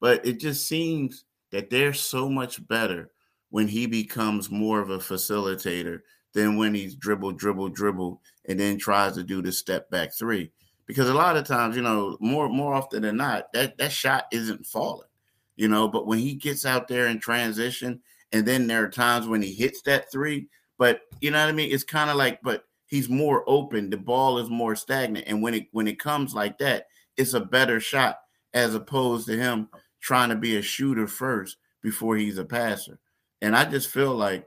But 0.00 0.24
it 0.26 0.40
just 0.40 0.66
seems 0.66 1.24
that 1.50 1.70
they're 1.70 1.94
so 1.94 2.28
much 2.28 2.66
better 2.66 3.10
when 3.50 3.68
he 3.68 3.86
becomes 3.86 4.50
more 4.50 4.80
of 4.80 4.90
a 4.90 4.98
facilitator 4.98 6.00
than 6.32 6.56
when 6.56 6.74
he's 6.74 6.96
dribble, 6.96 7.32
dribble, 7.32 7.68
dribble, 7.68 8.20
and 8.46 8.58
then 8.58 8.76
tries 8.76 9.14
to 9.14 9.22
do 9.22 9.40
the 9.40 9.52
step 9.52 9.88
back 9.90 10.12
three 10.12 10.50
because 10.86 11.08
a 11.08 11.14
lot 11.14 11.36
of 11.36 11.44
times, 11.44 11.76
you 11.76 11.82
know, 11.82 12.16
more 12.20 12.48
more 12.48 12.74
often 12.74 13.02
than 13.02 13.16
not, 13.16 13.52
that 13.52 13.78
that 13.78 13.92
shot 13.92 14.26
isn't 14.32 14.66
falling, 14.66 15.08
you 15.56 15.68
know. 15.68 15.88
But 15.88 16.06
when 16.06 16.18
he 16.18 16.34
gets 16.34 16.66
out 16.66 16.88
there 16.88 17.06
in 17.06 17.20
transition, 17.20 18.00
and 18.32 18.46
then 18.46 18.66
there 18.66 18.84
are 18.84 18.90
times 18.90 19.26
when 19.26 19.42
he 19.42 19.52
hits 19.52 19.82
that 19.82 20.10
three, 20.10 20.48
but 20.78 21.02
you 21.20 21.30
know 21.30 21.40
what 21.40 21.48
I 21.48 21.52
mean. 21.52 21.72
It's 21.72 21.84
kind 21.84 22.10
of 22.10 22.16
like, 22.16 22.40
but 22.42 22.64
he's 22.86 23.08
more 23.08 23.44
open. 23.46 23.90
The 23.90 23.96
ball 23.96 24.38
is 24.38 24.48
more 24.50 24.76
stagnant, 24.76 25.26
and 25.28 25.42
when 25.42 25.54
it 25.54 25.66
when 25.72 25.88
it 25.88 25.98
comes 25.98 26.34
like 26.34 26.58
that, 26.58 26.86
it's 27.16 27.34
a 27.34 27.40
better 27.40 27.80
shot 27.80 28.18
as 28.52 28.74
opposed 28.74 29.26
to 29.26 29.36
him 29.36 29.68
trying 30.00 30.28
to 30.28 30.36
be 30.36 30.56
a 30.56 30.62
shooter 30.62 31.06
first 31.06 31.56
before 31.82 32.16
he's 32.16 32.38
a 32.38 32.44
passer. 32.44 32.98
And 33.42 33.56
I 33.56 33.64
just 33.64 33.90
feel 33.90 34.14
like 34.14 34.46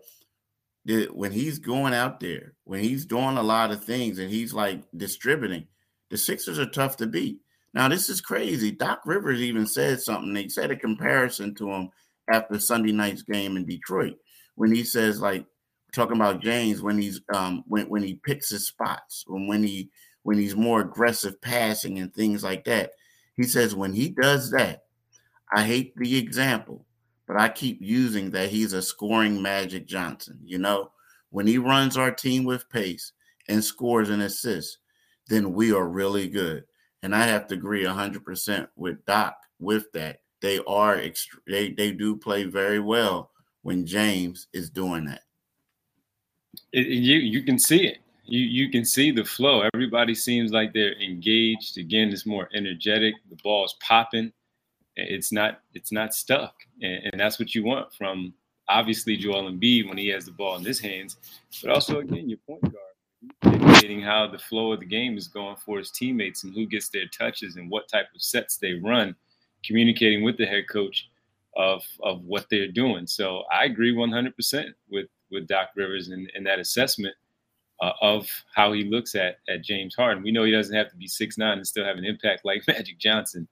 that 0.85 1.15
when 1.15 1.31
he's 1.31 1.59
going 1.59 1.93
out 1.93 2.19
there, 2.19 2.53
when 2.63 2.79
he's 2.79 3.05
doing 3.05 3.37
a 3.37 3.43
lot 3.43 3.71
of 3.71 3.83
things, 3.83 4.19
and 4.19 4.29
he's 4.29 4.53
like 4.53 4.81
distributing 4.95 5.67
the 6.09 6.17
Sixers 6.17 6.59
are 6.59 6.69
tough 6.69 6.97
to 6.97 7.07
beat. 7.07 7.41
Now, 7.73 7.89
this 7.89 8.09
is 8.09 8.21
crazy. 8.21 8.71
Doc 8.71 9.01
Rivers 9.05 9.41
even 9.41 9.67
said 9.67 10.01
something. 10.01 10.35
He 10.35 10.49
said 10.49 10.71
a 10.71 10.75
comparison 10.75 11.53
to 11.55 11.71
him 11.71 11.89
after 12.31 12.59
Sunday 12.59 12.91
night's 12.91 13.23
game 13.23 13.57
in 13.57 13.65
Detroit 13.65 14.15
when 14.55 14.73
he 14.73 14.83
says, 14.83 15.21
like, 15.21 15.45
talking 15.97 16.15
about 16.15 16.41
James 16.41 16.81
when 16.81 16.97
he's 16.97 17.19
um 17.33 17.63
when, 17.67 17.89
when 17.89 18.03
he 18.03 18.15
picks 18.15 18.49
his 18.49 18.67
spots, 18.67 19.23
when 19.27 19.47
when 19.47 19.63
he 19.63 19.89
when 20.23 20.37
he's 20.37 20.55
more 20.55 20.81
aggressive 20.81 21.41
passing 21.41 21.99
and 21.99 22.13
things 22.13 22.43
like 22.43 22.65
that. 22.65 22.91
He 23.35 23.43
says 23.43 23.75
when 23.75 23.93
he 23.93 24.09
does 24.09 24.51
that, 24.51 24.83
I 25.53 25.63
hate 25.63 25.95
the 25.95 26.17
example, 26.17 26.85
but 27.27 27.39
I 27.39 27.49
keep 27.49 27.79
using 27.81 28.31
that 28.31 28.49
he's 28.49 28.73
a 28.73 28.81
scoring 28.81 29.41
Magic 29.41 29.87
Johnson. 29.87 30.39
You 30.43 30.59
know, 30.59 30.91
when 31.29 31.47
he 31.47 31.57
runs 31.57 31.97
our 31.97 32.11
team 32.11 32.43
with 32.43 32.69
pace 32.69 33.13
and 33.47 33.63
scores 33.63 34.09
and 34.09 34.21
assists, 34.21 34.79
then 35.27 35.53
we 35.53 35.71
are 35.73 35.87
really 35.87 36.27
good. 36.27 36.65
And 37.03 37.15
I 37.15 37.23
have 37.23 37.47
to 37.47 37.55
agree 37.55 37.85
100% 37.85 38.67
with 38.75 39.05
Doc 39.05 39.37
with 39.59 39.91
that. 39.93 40.21
They 40.41 40.59
are 40.67 40.97
ext- 40.97 41.39
they 41.47 41.71
they 41.71 41.91
do 41.91 42.15
play 42.17 42.43
very 42.43 42.79
well 42.79 43.31
when 43.61 43.85
James 43.85 44.47
is 44.53 44.69
doing 44.69 45.05
that. 45.05 45.21
It, 46.73 46.87
you 46.87 47.17
you 47.17 47.43
can 47.43 47.59
see 47.59 47.87
it. 47.87 47.99
You 48.25 48.41
you 48.41 48.69
can 48.69 48.85
see 48.85 49.11
the 49.11 49.23
flow. 49.23 49.67
Everybody 49.73 50.15
seems 50.15 50.51
like 50.51 50.73
they're 50.73 50.99
engaged. 51.01 51.77
Again, 51.77 52.09
it's 52.09 52.25
more 52.25 52.49
energetic. 52.53 53.15
The 53.29 53.37
ball's 53.43 53.75
popping. 53.81 54.31
It's 54.95 55.31
not 55.31 55.61
it's 55.73 55.91
not 55.91 56.13
stuck, 56.13 56.55
and, 56.81 57.11
and 57.11 57.19
that's 57.19 57.39
what 57.39 57.55
you 57.55 57.63
want 57.63 57.93
from 57.93 58.33
obviously 58.69 59.15
Joel 59.15 59.49
Embiid 59.49 59.87
when 59.87 59.97
he 59.97 60.07
has 60.09 60.25
the 60.25 60.31
ball 60.31 60.57
in 60.57 60.65
his 60.65 60.79
hands, 60.79 61.17
but 61.61 61.71
also 61.71 61.99
again 61.99 62.27
your 62.27 62.39
point 62.45 62.61
guard 62.63 62.73
dictating 63.41 64.01
how 64.01 64.27
the 64.27 64.37
flow 64.37 64.73
of 64.73 64.79
the 64.79 64.85
game 64.85 65.17
is 65.17 65.27
going 65.27 65.55
for 65.55 65.77
his 65.77 65.91
teammates 65.91 66.43
and 66.43 66.53
who 66.53 66.65
gets 66.65 66.89
their 66.89 67.07
touches 67.07 67.55
and 67.55 67.69
what 67.69 67.87
type 67.87 68.07
of 68.13 68.21
sets 68.21 68.57
they 68.57 68.73
run, 68.73 69.15
communicating 69.63 70.23
with 70.23 70.37
the 70.37 70.45
head 70.45 70.67
coach 70.69 71.09
of 71.55 71.83
of 72.01 72.23
what 72.23 72.45
they're 72.49 72.71
doing. 72.71 73.07
So 73.07 73.43
I 73.51 73.65
agree 73.65 73.93
100% 73.93 74.65
with 74.89 75.07
with 75.31 75.47
Doc 75.47 75.69
Rivers 75.75 76.09
and, 76.09 76.29
that 76.45 76.59
assessment 76.59 77.15
uh, 77.81 77.91
of 78.01 78.27
how 78.55 78.73
he 78.73 78.83
looks 78.83 79.15
at 79.15 79.37
at 79.49 79.63
James 79.63 79.95
Harden. 79.95 80.23
We 80.23 80.31
know 80.31 80.43
he 80.43 80.51
doesn't 80.51 80.75
have 80.75 80.89
to 80.89 80.95
be 80.95 81.07
six 81.07 81.37
nine 81.37 81.57
and 81.57 81.67
still 81.67 81.85
have 81.85 81.97
an 81.97 82.05
impact 82.05 82.45
like 82.45 82.63
Magic 82.67 82.97
Johnson. 82.97 83.47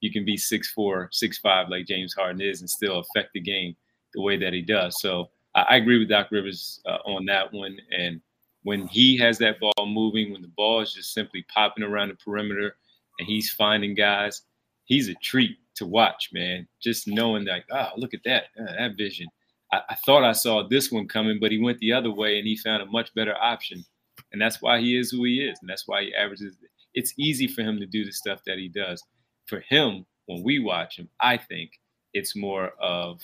You 0.00 0.12
can 0.12 0.24
be 0.24 0.36
six 0.36 0.70
four, 0.70 1.08
six 1.12 1.38
five 1.38 1.68
like 1.68 1.86
James 1.86 2.14
Harden 2.14 2.40
is 2.40 2.60
and 2.60 2.70
still 2.70 2.98
affect 2.98 3.32
the 3.34 3.40
game 3.40 3.76
the 4.14 4.22
way 4.22 4.36
that 4.36 4.52
he 4.52 4.62
does. 4.62 5.00
So 5.00 5.30
I, 5.54 5.62
I 5.70 5.76
agree 5.76 5.98
with 5.98 6.08
Doc 6.08 6.28
Rivers 6.30 6.80
uh, 6.86 6.98
on 7.04 7.24
that 7.26 7.52
one. 7.52 7.76
And 7.96 8.20
when 8.62 8.86
he 8.88 9.16
has 9.18 9.38
that 9.38 9.60
ball 9.60 9.86
moving, 9.86 10.32
when 10.32 10.42
the 10.42 10.52
ball 10.56 10.80
is 10.80 10.92
just 10.92 11.12
simply 11.12 11.44
popping 11.52 11.84
around 11.84 12.08
the 12.08 12.14
perimeter 12.14 12.76
and 13.18 13.28
he's 13.28 13.50
finding 13.50 13.94
guys, 13.94 14.42
he's 14.84 15.08
a 15.08 15.14
treat 15.14 15.56
to 15.76 15.86
watch, 15.86 16.30
man. 16.32 16.66
Just 16.80 17.06
knowing 17.06 17.44
that, 17.46 17.64
oh, 17.70 17.90
look 17.96 18.14
at 18.14 18.24
that, 18.24 18.44
uh, 18.60 18.72
that 18.78 18.96
vision. 18.96 19.26
I, 19.72 19.80
I, 19.90 19.94
thought 20.06 20.24
I 20.24 20.32
saw 20.32 20.66
this 20.66 20.90
one 20.90 21.08
coming, 21.08 21.38
but 21.40 21.52
he 21.52 21.58
went 21.58 21.78
the 21.78 21.92
other 21.92 22.10
way 22.10 22.38
and 22.38 22.46
he 22.46 22.56
found 22.56 22.82
a 22.82 22.86
much 22.86 23.12
better 23.14 23.36
option. 23.36 23.84
And 24.32 24.40
that's 24.40 24.60
why 24.60 24.80
he 24.80 24.98
is 24.98 25.10
who 25.10 25.24
he 25.24 25.40
is. 25.40 25.58
And 25.60 25.68
that's 25.68 25.86
why 25.86 26.02
he 26.02 26.14
averages. 26.14 26.56
It's 26.94 27.14
easy 27.18 27.46
for 27.46 27.62
him 27.62 27.78
to 27.78 27.86
do 27.86 28.04
the 28.04 28.12
stuff 28.12 28.40
that 28.46 28.58
he 28.58 28.68
does. 28.68 29.02
For 29.46 29.60
him, 29.68 30.04
when 30.26 30.42
we 30.42 30.58
watch 30.58 30.98
him, 30.98 31.08
I 31.20 31.36
think 31.36 31.72
it's 32.12 32.36
more 32.36 32.72
of 32.80 33.20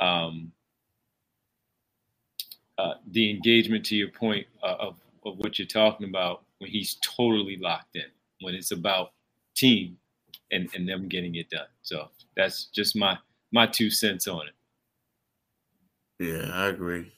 um, 0.00 0.52
uh, 2.78 2.94
the 3.10 3.30
engagement 3.30 3.84
to 3.86 3.96
your 3.96 4.10
point 4.10 4.46
uh, 4.62 4.76
of, 4.78 4.98
of 5.24 5.38
what 5.38 5.58
you're 5.58 5.66
talking 5.68 6.08
about 6.08 6.42
when 6.58 6.70
he's 6.70 6.98
totally 7.02 7.56
locked 7.60 7.96
in, 7.96 8.04
when 8.40 8.54
it's 8.54 8.72
about 8.72 9.12
team 9.54 9.96
and, 10.50 10.68
and 10.74 10.88
them 10.88 11.08
getting 11.08 11.34
it 11.36 11.50
done. 11.50 11.66
So 11.82 12.08
that's 12.36 12.66
just 12.66 12.96
my 12.96 13.18
my 13.52 13.66
two 13.66 13.88
cents 13.90 14.26
on 14.26 14.48
it. 14.48 14.54
Yeah, 16.18 16.50
I 16.52 16.68
agree. 16.68 17.12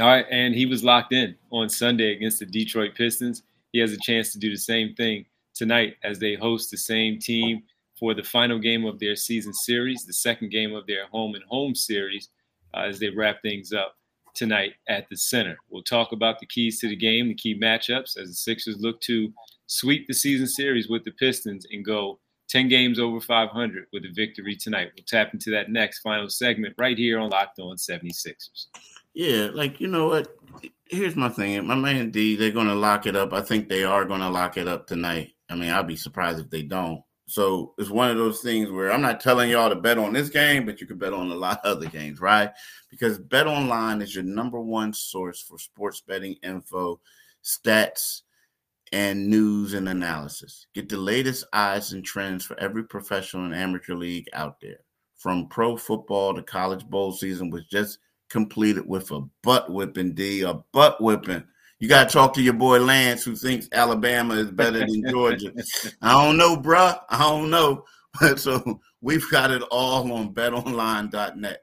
All 0.00 0.06
right, 0.06 0.26
and 0.30 0.54
he 0.54 0.66
was 0.66 0.84
locked 0.84 1.12
in 1.12 1.36
on 1.50 1.68
Sunday 1.68 2.12
against 2.12 2.38
the 2.38 2.46
Detroit 2.46 2.94
Pistons. 2.94 3.42
He 3.72 3.78
has 3.78 3.92
a 3.92 3.98
chance 3.98 4.32
to 4.32 4.38
do 4.38 4.50
the 4.50 4.58
same 4.58 4.94
thing 4.94 5.24
tonight 5.54 5.96
as 6.04 6.18
they 6.18 6.34
host 6.34 6.70
the 6.70 6.76
same 6.76 7.18
team 7.18 7.62
for 7.98 8.12
the 8.12 8.22
final 8.22 8.58
game 8.58 8.84
of 8.84 8.98
their 8.98 9.16
season 9.16 9.54
series, 9.54 10.04
the 10.04 10.12
second 10.12 10.50
game 10.50 10.74
of 10.74 10.86
their 10.86 11.06
home 11.06 11.34
and 11.34 11.44
home 11.44 11.74
series, 11.74 12.28
uh, 12.74 12.80
as 12.80 12.98
they 12.98 13.08
wrap 13.08 13.40
things 13.40 13.72
up 13.72 13.96
tonight 14.34 14.74
at 14.88 15.08
the 15.08 15.16
center. 15.16 15.56
We'll 15.70 15.82
talk 15.82 16.12
about 16.12 16.38
the 16.38 16.46
keys 16.46 16.78
to 16.80 16.88
the 16.88 16.96
game, 16.96 17.28
the 17.28 17.34
key 17.34 17.58
matchups 17.58 18.18
as 18.18 18.28
the 18.28 18.34
Sixers 18.34 18.80
look 18.80 19.00
to 19.02 19.32
sweep 19.66 20.06
the 20.06 20.14
season 20.14 20.46
series 20.46 20.88
with 20.88 21.04
the 21.04 21.12
Pistons 21.12 21.66
and 21.72 21.84
go 21.84 22.18
10 22.48 22.68
games 22.68 22.98
over 22.98 23.20
500 23.20 23.86
with 23.92 24.04
a 24.04 24.12
victory 24.12 24.56
tonight. 24.56 24.90
We'll 24.96 25.04
tap 25.06 25.34
into 25.34 25.50
that 25.50 25.70
next 25.70 26.00
final 26.00 26.28
segment 26.28 26.74
right 26.78 26.96
here 26.96 27.18
on 27.18 27.30
Locked 27.30 27.58
On 27.58 27.76
76ers. 27.76 28.66
Yeah, 29.14 29.48
like, 29.52 29.80
you 29.80 29.88
know 29.88 30.08
what? 30.08 30.36
Here's 30.88 31.16
my 31.16 31.28
thing. 31.28 31.66
My 31.66 31.74
man 31.74 32.10
D, 32.10 32.36
they're 32.36 32.50
going 32.50 32.68
to 32.68 32.74
lock 32.74 33.06
it 33.06 33.16
up. 33.16 33.32
I 33.32 33.40
think 33.40 33.68
they 33.68 33.82
are 33.82 34.04
going 34.04 34.20
to 34.20 34.28
lock 34.28 34.56
it 34.56 34.68
up 34.68 34.86
tonight. 34.86 35.32
I 35.48 35.54
mean, 35.54 35.70
I'll 35.70 35.82
be 35.82 35.96
surprised 35.96 36.38
if 36.38 36.50
they 36.50 36.62
don't. 36.62 37.02
So 37.28 37.74
it's 37.76 37.90
one 37.90 38.10
of 38.10 38.16
those 38.16 38.40
things 38.40 38.70
where 38.70 38.92
I'm 38.92 39.02
not 39.02 39.20
telling 39.20 39.50
y'all 39.50 39.68
to 39.68 39.74
bet 39.74 39.98
on 39.98 40.12
this 40.12 40.28
game, 40.28 40.64
but 40.64 40.80
you 40.80 40.86
can 40.86 40.96
bet 40.96 41.12
on 41.12 41.30
a 41.32 41.34
lot 41.34 41.60
of 41.64 41.76
other 41.76 41.86
games, 41.86 42.20
right? 42.20 42.50
Because 42.88 43.18
Bet 43.18 43.48
Online 43.48 44.00
is 44.00 44.14
your 44.14 44.22
number 44.22 44.60
one 44.60 44.92
source 44.92 45.42
for 45.42 45.58
sports 45.58 46.00
betting 46.00 46.36
info, 46.44 47.00
stats, 47.42 48.22
and 48.92 49.28
news 49.28 49.74
and 49.74 49.88
analysis. 49.88 50.66
Get 50.74 50.88
the 50.88 50.96
latest 50.96 51.44
odds 51.52 51.92
and 51.92 52.04
trends 52.04 52.44
for 52.44 52.58
every 52.60 52.84
professional 52.84 53.44
and 53.44 53.54
amateur 53.54 53.94
league 53.94 54.28
out 54.32 54.60
there. 54.60 54.78
From 55.16 55.48
pro 55.48 55.76
football 55.76 56.34
to 56.34 56.42
college 56.42 56.84
bowl 56.84 57.12
season 57.12 57.50
was 57.50 57.66
just 57.66 57.98
completed 58.28 58.86
with 58.86 59.10
a 59.10 59.20
butt 59.42 59.72
whipping, 59.72 60.14
D, 60.14 60.42
a 60.42 60.54
butt 60.72 61.00
whipping. 61.00 61.44
You 61.78 61.88
got 61.88 62.08
to 62.08 62.12
talk 62.12 62.34
to 62.34 62.42
your 62.42 62.54
boy 62.54 62.80
Lance, 62.80 63.24
who 63.24 63.36
thinks 63.36 63.68
Alabama 63.72 64.34
is 64.34 64.50
better 64.50 64.78
than 64.78 65.10
Georgia. 65.10 65.52
I 66.00 66.24
don't 66.24 66.38
know, 66.38 66.56
bruh. 66.56 66.98
I 67.08 67.18
don't 67.18 67.50
know. 67.50 67.84
so 68.36 68.80
we've 69.00 69.28
got 69.30 69.50
it 69.50 69.62
all 69.70 70.10
on 70.12 70.32
betonline.net. 70.32 71.62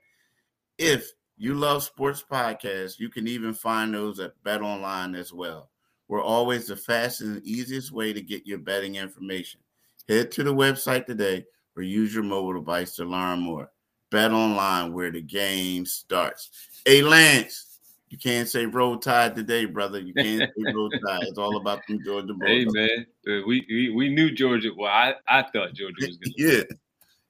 If 0.77 1.12
you 1.38 1.56
love 1.56 1.84
sports 1.84 2.24
podcasts, 2.30 3.00
you 3.00 3.10
can 3.10 3.27
even 3.27 3.53
find 3.53 3.94
those 3.94 4.20
at 4.20 4.42
BetOnline 4.44 5.18
as 5.18 5.33
well. 5.33 5.70
We're 6.07 6.22
always 6.22 6.68
the 6.68 6.75
fastest 6.75 7.22
and 7.22 7.44
easiest 7.46 7.92
way 7.92 8.13
to 8.13 8.22
get 8.22 8.46
your 8.46 8.59
betting 8.59 8.96
information. 8.96 9.59
Head 10.07 10.31
to 10.33 10.44
the 10.44 10.53
website 10.53 11.05
today 11.05 11.46
or 11.75 11.83
use 11.83 12.13
your 12.13 12.24
mobile 12.24 12.53
device 12.53 12.96
to 12.98 13.05
learn 13.05 13.39
more. 13.39 13.72
Bet 14.11 14.31
online 14.31 14.94
where 14.94 15.11
the 15.11 15.22
game 15.22 15.85
starts. 15.85 16.50
Hey, 16.85 17.01
Lance, 17.01 17.79
you 18.09 18.18
can't 18.18 18.48
say 18.48 18.66
roll 18.66 18.98
tide 18.98 19.35
today, 19.35 19.66
brother. 19.66 20.00
You 20.00 20.13
can't 20.13 20.51
say 20.55 20.72
roll 20.74 20.89
tide. 20.92 21.24
It's 21.24 21.39
all 21.39 21.57
about 21.57 21.81
them 21.87 22.00
Georgia 22.05 22.33
boys. 22.33 22.48
Hey, 22.48 22.66
man, 22.68 23.05
uh, 23.27 23.42
we, 23.48 23.66
we, 23.70 23.89
we 23.89 24.09
knew 24.09 24.29
Georgia. 24.29 24.70
Well, 24.77 24.92
I, 24.92 25.16
I 25.27 25.42
thought 25.42 25.74
Georgia 25.74 25.96
was 26.05 26.18
going 26.18 26.33
to. 26.37 26.57
yeah. 26.57 26.63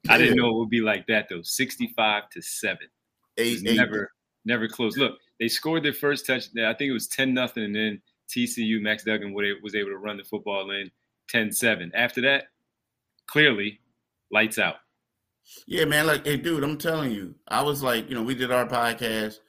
I 0.09 0.17
didn't 0.17 0.36
know 0.36 0.49
it 0.49 0.55
would 0.55 0.69
be 0.69 0.81
like 0.81 1.07
that 1.07 1.27
though. 1.29 1.41
Sixty-five 1.43 2.29
to 2.31 2.41
seven. 2.41 2.88
Eight, 3.38 3.59
eight. 3.65 3.77
Never, 3.77 4.12
never 4.43 4.67
close. 4.67 4.97
Look, 4.97 5.17
they 5.39 5.47
scored 5.47 5.83
their 5.83 5.93
first 5.93 6.27
touchdown. 6.27 6.65
I 6.65 6.73
think 6.73 6.89
it 6.89 6.93
was 6.93 7.07
ten 7.07 7.33
nothing, 7.33 7.63
and 7.63 7.75
then 7.75 8.01
TCU, 8.29 8.81
Max 8.81 9.03
Duggan 9.03 9.33
was 9.33 9.75
able 9.75 9.89
to 9.89 9.97
run 9.97 10.17
the 10.17 10.23
football 10.23 10.71
in 10.71 10.89
10-7. 11.33 11.91
After 11.93 12.21
that, 12.21 12.45
clearly, 13.27 13.79
lights 14.31 14.59
out. 14.59 14.75
Yeah, 15.67 15.86
man. 15.86 16.07
Like, 16.07 16.25
hey, 16.25 16.38
dude, 16.38 16.63
I'm 16.63 16.77
telling 16.77 17.12
you, 17.12 17.36
I 17.47 17.62
was 17.62 17.83
like, 17.83 18.09
you 18.09 18.15
know, 18.15 18.23
we 18.23 18.36
did 18.36 18.51
our 18.51 18.67
podcast. 18.67 19.39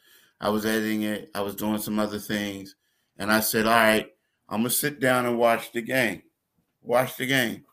I 0.40 0.48
was 0.48 0.66
editing 0.66 1.02
it. 1.02 1.30
I 1.34 1.40
was 1.40 1.54
doing 1.54 1.78
some 1.78 1.98
other 1.98 2.18
things, 2.18 2.74
and 3.18 3.32
I 3.32 3.40
said, 3.40 3.66
all 3.66 3.72
right, 3.72 4.08
I'm 4.48 4.60
gonna 4.60 4.70
sit 4.70 5.00
down 5.00 5.26
and 5.26 5.38
watch 5.38 5.72
the 5.72 5.80
game. 5.80 6.22
Watch 6.82 7.16
the 7.16 7.26
game. 7.26 7.64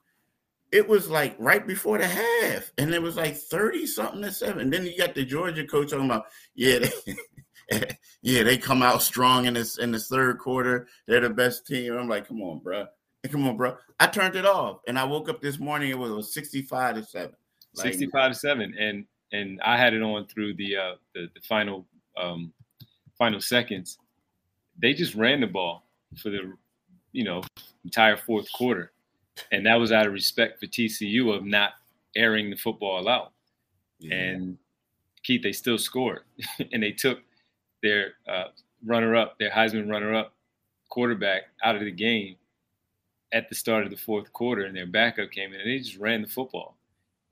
It 0.72 0.88
was 0.88 1.10
like 1.10 1.36
right 1.38 1.66
before 1.66 1.98
the 1.98 2.08
half, 2.08 2.72
and 2.78 2.94
it 2.94 3.02
was 3.02 3.18
like 3.18 3.36
30 3.36 3.86
something 3.88 4.22
to 4.22 4.32
seven. 4.32 4.70
Then 4.70 4.86
you 4.86 4.98
got 4.98 5.16
the 5.16 5.26
Georgia 5.26 5.66
coach 5.66 5.90
talking 5.90 6.06
about, 6.06 6.26
yeah, 6.56 6.80
yeah, 8.22 8.44
they 8.44 8.58
come 8.58 8.82
out 8.82 9.02
strong 9.02 9.46
in 9.46 9.54
this 9.54 9.78
in 9.78 9.92
this 9.92 10.08
third 10.08 10.38
quarter. 10.38 10.88
They're 11.08 11.22
the 11.22 11.30
best 11.30 11.66
team. 11.66 11.94
I'm 11.94 12.08
like, 12.08 12.28
come 12.28 12.42
on, 12.42 12.60
bro. 12.60 12.88
Come 13.30 13.48
on, 13.48 13.56
bro. 13.56 13.78
I 14.00 14.08
turned 14.08 14.36
it 14.36 14.46
off, 14.46 14.80
and 14.88 14.98
I 14.98 15.04
woke 15.04 15.30
up 15.30 15.42
this 15.42 15.60
morning. 15.60 15.92
It 15.92 15.98
was, 15.98 16.12
it 16.12 16.16
was 16.16 16.34
65 16.34 16.96
to 16.96 17.04
seven. 17.04 17.36
Like, 17.76 17.94
65 17.94 18.32
to 18.32 18.38
seven, 18.38 18.74
and 18.80 19.06
and 19.32 19.62
I 19.64 19.78
had 19.78 19.94
it 19.94 20.02
on 20.02 20.28
through 20.28 20.56
the 20.56 20.76
uh 20.76 20.96
the, 21.14 21.28
the 21.34 21.42
final 21.42 21.86
um 22.18 22.52
final 23.18 23.40
seconds. 23.40 23.98
They 24.82 24.94
just 24.94 25.16
ran 25.16 25.42
the 25.42 25.48
ball 25.48 25.88
for 26.18 26.30
the 26.30 26.54
you 27.12 27.24
know 27.24 27.44
entire 27.84 28.18
fourth 28.18 28.52
quarter, 28.52 28.92
and 29.52 29.66
that 29.66 29.76
was 29.76 29.92
out 29.92 30.08
of 30.08 30.14
respect 30.14 30.60
for 30.60 30.66
TCU 30.66 31.36
of 31.36 31.46
not 31.46 31.74
airing 32.16 32.50
the 32.50 32.58
football 32.58 33.08
out. 33.08 33.32
Yeah. 34.00 34.16
And 34.16 34.58
Keith, 35.24 35.44
they 35.44 35.52
still 35.52 35.78
scored, 35.78 36.24
and 36.74 36.82
they 36.82 36.92
took 36.92 37.20
their 37.82 38.14
uh, 38.28 38.46
runner-up, 38.86 39.38
their 39.40 39.52
Heisman 39.52 39.90
runner-up 39.90 40.34
quarterback 40.90 41.44
out 41.64 41.76
of 41.76 41.82
the 41.82 41.92
game 41.92 42.36
at 43.34 43.50
the 43.50 43.56
start 43.56 43.86
of 43.86 43.92
the 43.92 43.98
fourth 43.98 44.32
quarter, 44.34 44.66
and 44.66 44.76
their 44.76 44.86
backup 44.86 45.32
came 45.32 45.54
in 45.54 45.62
and 45.62 45.70
they 45.70 45.80
just 45.80 45.98
ran 45.98 46.22
the 46.22 46.28
football. 46.28 46.76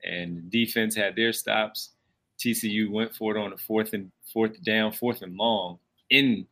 And 0.02 0.50
defense 0.50 0.94
had 0.94 1.14
their 1.14 1.32
stops. 1.32 1.90
TCU 2.38 2.90
went 2.90 3.14
for 3.14 3.36
it 3.36 3.40
on 3.40 3.52
a 3.52 3.58
fourth 3.58 3.92
and 3.92 4.10
fourth 4.32 4.62
down, 4.64 4.92
fourth 4.92 5.20
and 5.22 5.36
long 5.36 5.78
in 6.08 6.46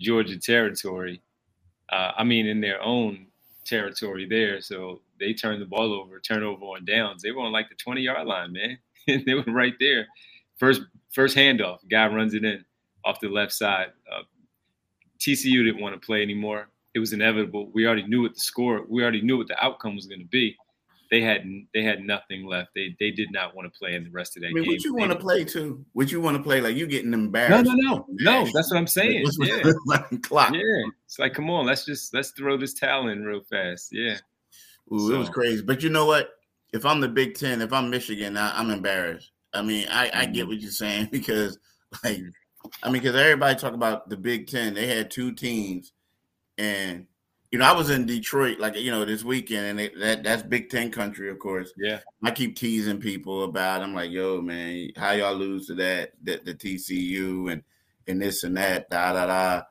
Georgia 0.00 0.38
territory. 0.38 1.20
Uh, 1.90 2.12
I 2.16 2.24
mean, 2.24 2.46
in 2.46 2.60
their 2.60 2.82
own 2.82 3.26
territory 3.66 4.26
there. 4.26 4.60
So 4.60 5.02
they 5.20 5.34
turned 5.34 5.60
the 5.60 5.66
ball 5.66 5.92
over, 5.92 6.20
turnover 6.20 6.64
on 6.64 6.84
downs. 6.84 7.22
They 7.22 7.32
were 7.32 7.42
on 7.42 7.52
like 7.52 7.68
the 7.68 7.74
20 7.74 8.00
yard 8.00 8.26
line, 8.26 8.52
man. 8.52 8.78
they 9.26 9.34
were 9.34 9.44
right 9.46 9.74
there. 9.78 10.06
First 10.58 10.82
first 11.12 11.36
handoff, 11.36 11.78
guy 11.90 12.06
runs 12.06 12.34
it 12.34 12.44
in 12.44 12.64
off 13.06 13.20
the 13.20 13.28
left 13.28 13.52
side. 13.52 13.92
Uh, 14.12 14.22
TCU 15.18 15.64
didn't 15.64 15.80
want 15.80 15.94
to 16.00 16.04
play 16.04 16.22
anymore. 16.22 16.68
It 16.94 16.98
was 16.98 17.12
inevitable. 17.12 17.70
We 17.72 17.86
already 17.86 18.06
knew 18.06 18.22
what 18.22 18.34
the 18.34 18.40
score. 18.40 18.84
We 18.88 19.02
already 19.02 19.22
knew 19.22 19.38
what 19.38 19.48
the 19.48 19.64
outcome 19.64 19.96
was 19.96 20.06
going 20.06 20.20
to 20.20 20.26
be. 20.26 20.56
They 21.10 21.20
had 21.20 21.44
they 21.72 21.82
had 21.82 22.00
nothing 22.00 22.46
left. 22.46 22.70
They 22.74 22.96
they 22.98 23.12
did 23.12 23.30
not 23.30 23.54
want 23.54 23.72
to 23.72 23.78
play 23.78 23.94
in 23.94 24.02
the 24.02 24.10
rest 24.10 24.36
of 24.36 24.42
that 24.42 24.48
I 24.48 24.52
mean, 24.52 24.64
game. 24.64 24.72
Would 24.72 24.84
you 24.84 24.94
want 24.94 25.12
to 25.12 25.18
play 25.18 25.44
too? 25.44 25.84
Would 25.94 26.10
you 26.10 26.20
want 26.20 26.36
to 26.36 26.42
play 26.42 26.60
like 26.60 26.74
you 26.74 26.86
getting 26.88 27.12
embarrassed? 27.12 27.64
No, 27.64 27.74
no, 27.74 28.06
no, 28.08 28.44
no. 28.44 28.50
That's 28.52 28.72
what 28.72 28.78
I'm 28.78 28.88
saying. 28.88 29.24
Yeah. 29.38 29.72
clock. 30.22 30.52
Yeah, 30.52 30.90
it's 31.04 31.18
like 31.20 31.34
come 31.34 31.48
on, 31.48 31.64
let's 31.64 31.84
just 31.84 32.12
let's 32.12 32.32
throw 32.32 32.56
this 32.56 32.74
towel 32.74 33.08
in 33.08 33.24
real 33.24 33.42
fast. 33.48 33.90
Yeah. 33.92 34.16
Ooh, 34.92 35.08
so. 35.08 35.14
it 35.14 35.18
was 35.18 35.30
crazy. 35.30 35.62
But 35.62 35.82
you 35.82 35.90
know 35.90 36.06
what? 36.06 36.30
If 36.72 36.84
I'm 36.84 37.00
the 37.00 37.08
Big 37.08 37.36
Ten, 37.36 37.62
if 37.62 37.72
I'm 37.72 37.88
Michigan, 37.88 38.36
I, 38.36 38.60
am 38.60 38.70
embarrassed. 38.70 39.30
I 39.54 39.62
mean, 39.62 39.86
I, 39.88 40.10
I 40.12 40.26
get 40.26 40.42
mm-hmm. 40.42 40.48
what 40.48 40.60
you're 40.60 40.70
saying 40.70 41.08
because 41.12 41.58
like 42.02 42.20
I 42.82 42.90
mean, 42.90 43.02
because 43.02 43.16
everybody 43.16 43.58
talk 43.58 43.74
about 43.74 44.08
the 44.08 44.16
Big 44.16 44.46
Ten. 44.46 44.74
They 44.74 44.86
had 44.86 45.10
two 45.10 45.32
teams, 45.32 45.92
and 46.58 47.06
you 47.50 47.58
know, 47.58 47.64
I 47.64 47.72
was 47.72 47.90
in 47.90 48.06
Detroit, 48.06 48.58
like 48.58 48.76
you 48.76 48.90
know, 48.90 49.04
this 49.04 49.24
weekend, 49.24 49.66
and 49.66 49.80
it, 49.80 49.98
that 49.98 50.22
that's 50.22 50.42
Big 50.42 50.68
Ten 50.68 50.90
country, 50.90 51.30
of 51.30 51.38
course. 51.38 51.72
Yeah, 51.76 52.00
I 52.22 52.30
keep 52.30 52.56
teasing 52.56 53.00
people 53.00 53.44
about. 53.44 53.82
I'm 53.82 53.94
like, 53.94 54.10
yo, 54.10 54.40
man, 54.40 54.90
how 54.96 55.12
y'all 55.12 55.34
lose 55.34 55.66
to 55.68 55.74
that, 55.74 56.12
that 56.24 56.44
the 56.44 56.54
TCU 56.54 57.52
and 57.52 57.62
and 58.06 58.20
this 58.20 58.44
and 58.44 58.56
that, 58.56 58.90
da 58.90 59.12
da 59.12 59.26
da, 59.26 59.62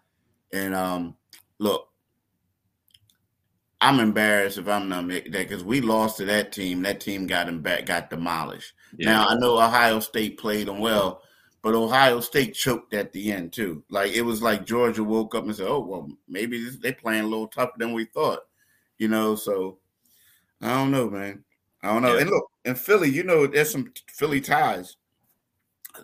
and 0.52 0.76
um, 0.76 1.16
look. 1.60 1.90
I'm 3.82 4.00
embarrassed 4.00 4.58
if 4.58 4.68
I'm 4.68 4.90
not 4.90 5.08
that 5.10 5.32
because 5.32 5.64
we 5.64 5.80
lost 5.80 6.18
to 6.18 6.26
that 6.26 6.52
team. 6.52 6.82
That 6.82 7.02
team 7.02 7.28
got 7.28 7.48
him 7.48 7.62
back, 7.62 7.86
got 7.86 8.10
demolished. 8.10 8.74
Yeah. 8.98 9.12
Now 9.12 9.28
I 9.28 9.36
know 9.36 9.58
Ohio 9.60 10.00
State 10.00 10.40
played 10.40 10.68
them 10.68 10.80
well, 10.80 11.22
but 11.66 11.74
Ohio 11.74 12.20
State 12.20 12.54
choked 12.54 12.94
at 12.94 13.12
the 13.12 13.32
end 13.32 13.52
too. 13.52 13.84
Like 13.90 14.12
it 14.12 14.22
was 14.22 14.40
like 14.40 14.68
Georgia 14.68 15.04
woke 15.04 15.34
up 15.34 15.46
and 15.46 15.56
said, 15.56 15.66
"Oh 15.68 15.80
well, 15.80 16.08
maybe 16.28 16.64
this, 16.64 16.78
they 16.78 16.92
playing 16.92 17.24
a 17.24 17.28
little 17.28 17.48
tougher 17.48 17.74
than 17.80 17.92
we 17.92 18.06
thought," 18.06 18.42
you 19.00 19.08
know. 19.08 19.34
So 19.34 19.80
I 20.62 20.76
don't 20.76 20.92
know, 20.92 21.10
man. 21.10 21.44
I 21.82 21.92
don't 21.92 22.04
know. 22.04 22.14
Yeah. 22.14 22.22
And 22.22 22.30
look, 22.30 22.52
in 22.66 22.76
Philly, 22.76 23.10
you 23.10 23.24
know, 23.24 23.48
there's 23.48 23.72
some 23.72 23.92
Philly 24.08 24.42
ties. 24.42 24.98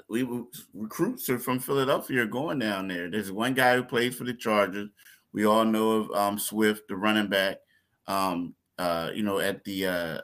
We 0.10 0.28
recruits 0.74 1.30
are 1.30 1.38
from 1.38 1.60
Philadelphia 1.60 2.24
are 2.24 2.26
going 2.26 2.58
down 2.58 2.88
there. 2.88 3.12
There's 3.12 3.32
one 3.32 3.54
guy 3.54 3.76
who 3.76 3.84
plays 3.84 4.16
for 4.16 4.24
the 4.24 4.34
Chargers. 4.34 4.90
We 5.32 5.46
all 5.46 5.64
know 5.64 5.92
of 5.92 6.12
um, 6.12 6.40
Swift, 6.40 6.88
the 6.88 6.96
running 6.96 7.28
back. 7.28 7.58
Um, 8.08 8.56
uh, 8.80 9.12
you 9.14 9.22
know, 9.22 9.38
at 9.38 9.64
the 9.64 9.86
uh, 9.86 10.22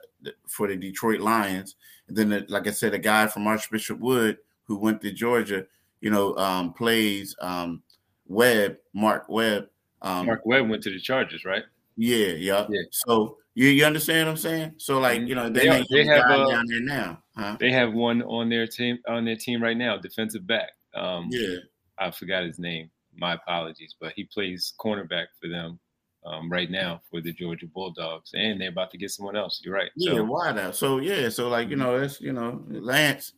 for 0.47 0.67
the 0.67 0.75
Detroit 0.75 1.19
Lions. 1.19 1.75
And 2.07 2.17
then, 2.17 2.29
the, 2.29 2.45
like 2.49 2.65
I 2.65 2.71
said, 2.71 2.95
a 2.95 2.97
guy 2.97 3.27
from 3.27 3.45
Archbishop 3.45 3.99
Wood 3.99 4.39
who 4.67 4.77
went 4.77 5.01
to 5.01 5.11
Georgia, 5.11 5.65
you 6.01 6.09
know, 6.09 6.35
um, 6.37 6.73
plays 6.73 7.35
um, 7.41 7.81
Webb, 8.27 8.77
Mark 8.93 9.25
Webb. 9.29 9.69
Um, 10.01 10.27
Mark 10.27 10.41
Webb 10.45 10.69
went 10.69 10.83
to 10.83 10.91
the 10.91 10.99
Chargers, 10.99 11.45
right? 11.45 11.63
Yeah, 11.95 12.27
yeah. 12.27 12.67
yeah. 12.69 12.81
So 12.91 13.37
you, 13.55 13.69
you 13.69 13.85
understand 13.85 14.27
what 14.27 14.31
I'm 14.31 14.37
saying? 14.37 14.73
So 14.77 14.99
like 14.99 15.27
you 15.27 15.33
know 15.33 15.49
they, 15.49 15.67
they, 15.67 15.85
they 15.89 16.05
have 16.05 16.25
uh, 16.25 16.49
down 16.49 16.65
there 16.67 16.81
now. 16.81 17.23
Huh? 17.35 17.57
They 17.59 17.71
have 17.71 17.93
one 17.93 18.21
on 18.21 18.49
their 18.49 18.67
team 18.67 18.99
on 19.07 19.25
their 19.25 19.35
team 19.35 19.63
right 19.63 19.77
now, 19.77 19.97
defensive 19.97 20.45
back. 20.45 20.69
Um, 20.95 21.27
yeah, 21.31 21.57
I 21.97 22.11
forgot 22.11 22.43
his 22.43 22.59
name. 22.59 22.91
My 23.15 23.33
apologies, 23.33 23.95
but 23.99 24.13
he 24.15 24.25
plays 24.25 24.73
cornerback 24.79 25.25
for 25.41 25.49
them 25.49 25.79
um, 26.23 26.51
right 26.51 26.69
now 26.69 27.01
for 27.09 27.19
the 27.19 27.33
Georgia 27.33 27.65
Bulldogs, 27.65 28.31
and 28.35 28.61
they're 28.61 28.69
about 28.69 28.91
to 28.91 28.97
get 28.99 29.09
someone 29.09 29.35
else. 29.35 29.59
You're 29.63 29.73
right. 29.73 29.89
Yeah, 29.95 30.13
so, 30.13 30.23
why 30.25 30.51
now? 30.51 30.69
So 30.69 30.99
yeah, 30.99 31.29
so 31.29 31.49
like 31.49 31.69
you 31.69 31.77
know, 31.77 31.99
that's 31.99 32.21
you 32.21 32.33
know, 32.33 32.63
Lance 32.69 33.33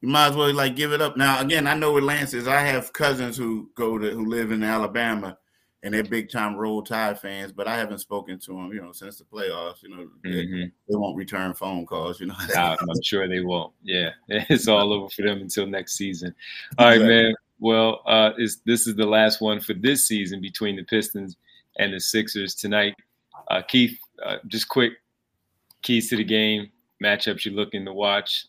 you 0.00 0.08
might 0.08 0.28
as 0.28 0.36
well 0.36 0.52
like 0.52 0.76
give 0.76 0.92
it 0.92 1.00
up. 1.00 1.16
Now, 1.16 1.40
again, 1.40 1.66
I 1.66 1.74
know 1.74 1.92
what 1.92 2.04
Lance 2.04 2.34
is. 2.34 2.46
I 2.46 2.60
have 2.60 2.92
cousins 2.92 3.36
who 3.36 3.70
go 3.74 3.98
to 3.98 4.10
who 4.10 4.26
live 4.26 4.52
in 4.52 4.62
Alabama, 4.62 5.36
and 5.82 5.92
they're 5.92 6.04
big 6.04 6.30
time 6.30 6.54
Roll 6.54 6.82
Tide 6.82 7.18
fans. 7.18 7.52
But 7.52 7.66
I 7.66 7.76
haven't 7.76 7.98
spoken 7.98 8.38
to 8.40 8.52
them, 8.52 8.72
you 8.72 8.80
know, 8.80 8.92
since 8.92 9.18
the 9.18 9.24
playoffs. 9.24 9.82
You 9.82 9.90
know, 9.90 10.08
mm-hmm. 10.24 10.32
they, 10.32 10.70
they, 10.88 10.96
won't 10.96 11.16
return 11.16 11.52
phone 11.54 11.84
calls. 11.84 12.20
You 12.20 12.26
know, 12.26 12.36
I'm 12.56 13.02
sure 13.02 13.28
they 13.28 13.40
won't. 13.40 13.72
Yeah, 13.82 14.10
it's 14.28 14.68
all 14.68 14.92
over 14.92 15.08
for 15.08 15.22
them 15.22 15.40
until 15.40 15.66
next 15.66 15.94
season. 15.94 16.34
All 16.78 16.86
right, 16.86 16.94
exactly. 16.94 17.22
man. 17.22 17.34
Well, 17.60 18.02
uh, 18.06 18.32
is 18.38 18.60
this 18.64 18.86
is 18.86 18.94
the 18.94 19.06
last 19.06 19.40
one 19.40 19.60
for 19.60 19.74
this 19.74 20.06
season 20.06 20.40
between 20.40 20.76
the 20.76 20.84
Pistons 20.84 21.36
and 21.78 21.92
the 21.92 21.98
Sixers 21.98 22.54
tonight. 22.54 22.94
Uh, 23.50 23.62
Keith, 23.62 23.98
uh, 24.24 24.36
just 24.46 24.68
quick 24.68 24.92
keys 25.82 26.08
to 26.10 26.16
the 26.16 26.24
game 26.24 26.70
matchups 27.02 27.44
you're 27.44 27.54
looking 27.54 27.84
to 27.84 27.92
watch 27.92 28.46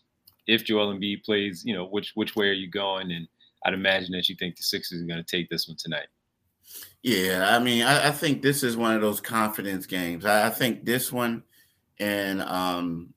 if 0.50 0.64
Joel 0.64 0.94
Embiid 0.94 1.24
plays, 1.24 1.62
you 1.64 1.74
know, 1.74 1.86
which 1.86 2.12
which 2.14 2.36
way 2.36 2.48
are 2.48 2.54
you 2.54 2.70
going? 2.70 3.12
And 3.12 3.28
I'd 3.64 3.74
imagine 3.74 4.12
that 4.12 4.28
you 4.28 4.36
think 4.36 4.56
the 4.56 4.62
Sixers 4.62 5.02
are 5.02 5.06
going 5.06 5.22
to 5.22 5.36
take 5.36 5.48
this 5.48 5.68
one 5.68 5.76
tonight. 5.78 6.06
Yeah, 7.02 7.56
I 7.56 7.58
mean, 7.58 7.82
I, 7.82 8.08
I, 8.08 8.10
think 8.10 8.42
this 8.42 8.62
is 8.62 8.76
one 8.76 8.94
of 8.94 9.00
those 9.00 9.20
confidence 9.20 9.86
games. 9.86 10.24
I, 10.24 10.46
I 10.46 10.50
think 10.50 10.84
this 10.84 11.10
one 11.10 11.42
and 11.98 12.42
um 12.42 13.12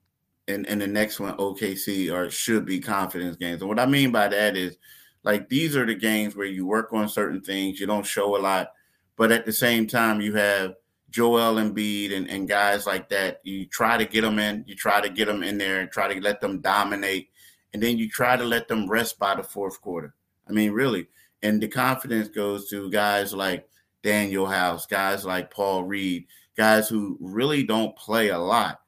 and, 0.46 0.66
and 0.66 0.80
the 0.80 0.86
next 0.86 1.20
one, 1.20 1.36
OKC, 1.38 2.12
or 2.12 2.30
should 2.30 2.66
be 2.66 2.78
confidence 2.78 3.36
games. 3.36 3.62
And 3.62 3.68
what 3.68 3.80
I 3.80 3.86
mean 3.86 4.12
by 4.12 4.28
that 4.28 4.56
is 4.56 4.76
like 5.22 5.48
these 5.48 5.74
are 5.76 5.86
the 5.86 5.94
games 5.94 6.36
where 6.36 6.46
you 6.46 6.66
work 6.66 6.92
on 6.92 7.08
certain 7.08 7.40
things, 7.40 7.80
you 7.80 7.86
don't 7.86 8.06
show 8.06 8.36
a 8.36 8.40
lot, 8.40 8.68
but 9.16 9.32
at 9.32 9.46
the 9.46 9.52
same 9.52 9.86
time 9.86 10.20
you 10.20 10.34
have 10.34 10.74
Joel 11.14 11.62
Embiid 11.62 12.12
and, 12.12 12.28
and 12.28 12.48
guys 12.48 12.88
like 12.88 13.08
that. 13.10 13.40
You 13.44 13.66
try 13.66 13.96
to 13.96 14.04
get 14.04 14.22
them 14.22 14.40
in, 14.40 14.64
you 14.66 14.74
try 14.74 15.00
to 15.00 15.08
get 15.08 15.26
them 15.26 15.44
in 15.44 15.58
there 15.58 15.78
and 15.78 15.88
try 15.88 16.12
to 16.12 16.20
let 16.20 16.40
them 16.40 16.60
dominate. 16.60 17.28
And 17.72 17.80
then 17.80 17.98
you 17.98 18.08
try 18.08 18.36
to 18.36 18.42
let 18.42 18.66
them 18.66 18.90
rest 18.90 19.16
by 19.16 19.36
the 19.36 19.44
fourth 19.44 19.80
quarter. 19.80 20.12
I 20.48 20.52
mean, 20.52 20.72
really. 20.72 21.06
And 21.40 21.62
the 21.62 21.68
confidence 21.68 22.28
goes 22.28 22.68
to 22.70 22.90
guys 22.90 23.32
like 23.32 23.68
Danuel 24.02 24.50
House, 24.50 24.86
guys 24.86 25.24
like 25.24 25.52
Paul 25.52 25.84
Reed, 25.84 26.26
guys 26.56 26.88
who 26.88 27.16
really 27.20 27.62
don't 27.62 27.94
play 27.96 28.30
a 28.30 28.38
lot. 28.38 28.80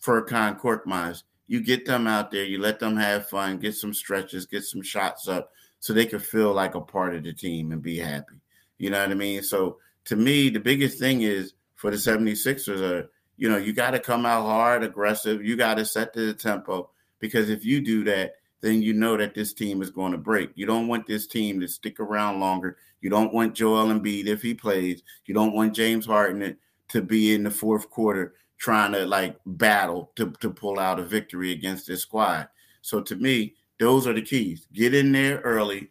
Furkan 0.00 0.60
Korkmaz. 0.60 1.24
You 1.48 1.62
get 1.62 1.84
them 1.84 2.06
out 2.06 2.30
there, 2.30 2.44
you 2.44 2.60
let 2.60 2.78
them 2.78 2.96
have 2.96 3.28
fun, 3.28 3.58
get 3.58 3.74
some 3.74 3.92
stretches, 3.92 4.46
get 4.46 4.62
some 4.62 4.82
shots 4.82 5.26
up 5.26 5.50
so 5.80 5.92
they 5.92 6.06
can 6.06 6.20
feel 6.20 6.52
like 6.52 6.76
a 6.76 6.80
part 6.80 7.16
of 7.16 7.24
the 7.24 7.32
team 7.32 7.72
and 7.72 7.82
be 7.82 7.98
happy. 7.98 8.36
You 8.78 8.90
know 8.90 9.00
what 9.00 9.10
I 9.10 9.14
mean? 9.14 9.42
So 9.42 9.78
to 10.04 10.14
me, 10.14 10.48
the 10.48 10.60
biggest 10.60 11.00
thing 11.00 11.22
is 11.22 11.54
for 11.82 11.90
the 11.90 11.96
76ers 11.96 12.80
are, 12.80 13.10
you 13.36 13.50
know, 13.50 13.56
you 13.56 13.72
got 13.72 13.90
to 13.90 13.98
come 13.98 14.24
out 14.24 14.46
hard, 14.46 14.84
aggressive. 14.84 15.44
You 15.44 15.56
got 15.56 15.78
to 15.78 15.84
set 15.84 16.12
the 16.12 16.32
tempo 16.32 16.90
because 17.18 17.50
if 17.50 17.64
you 17.64 17.80
do 17.80 18.04
that, 18.04 18.36
then 18.60 18.82
you 18.82 18.92
know 18.92 19.16
that 19.16 19.34
this 19.34 19.52
team 19.52 19.82
is 19.82 19.90
going 19.90 20.12
to 20.12 20.18
break. 20.18 20.52
You 20.54 20.64
don't 20.64 20.86
want 20.86 21.08
this 21.08 21.26
team 21.26 21.58
to 21.58 21.66
stick 21.66 21.98
around 21.98 22.38
longer. 22.38 22.76
You 23.00 23.10
don't 23.10 23.34
want 23.34 23.56
Joel 23.56 23.88
Embiid 23.88 24.26
if 24.26 24.42
he 24.42 24.54
plays. 24.54 25.02
You 25.26 25.34
don't 25.34 25.54
want 25.54 25.74
James 25.74 26.06
Harden 26.06 26.56
to 26.86 27.02
be 27.02 27.34
in 27.34 27.42
the 27.42 27.50
fourth 27.50 27.90
quarter 27.90 28.34
trying 28.58 28.92
to 28.92 29.04
like 29.04 29.40
battle 29.44 30.12
to, 30.14 30.30
to 30.38 30.50
pull 30.50 30.78
out 30.78 31.00
a 31.00 31.02
victory 31.02 31.50
against 31.50 31.88
this 31.88 32.02
squad. 32.02 32.48
So 32.80 33.00
to 33.00 33.16
me, 33.16 33.56
those 33.80 34.06
are 34.06 34.12
the 34.12 34.22
keys. 34.22 34.68
Get 34.72 34.94
in 34.94 35.10
there 35.10 35.40
early, 35.40 35.90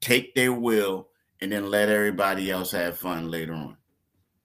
take 0.00 0.34
their 0.34 0.52
will, 0.52 1.10
and 1.40 1.52
then 1.52 1.70
let 1.70 1.88
everybody 1.88 2.50
else 2.50 2.72
have 2.72 2.98
fun 2.98 3.30
later 3.30 3.54
on. 3.54 3.76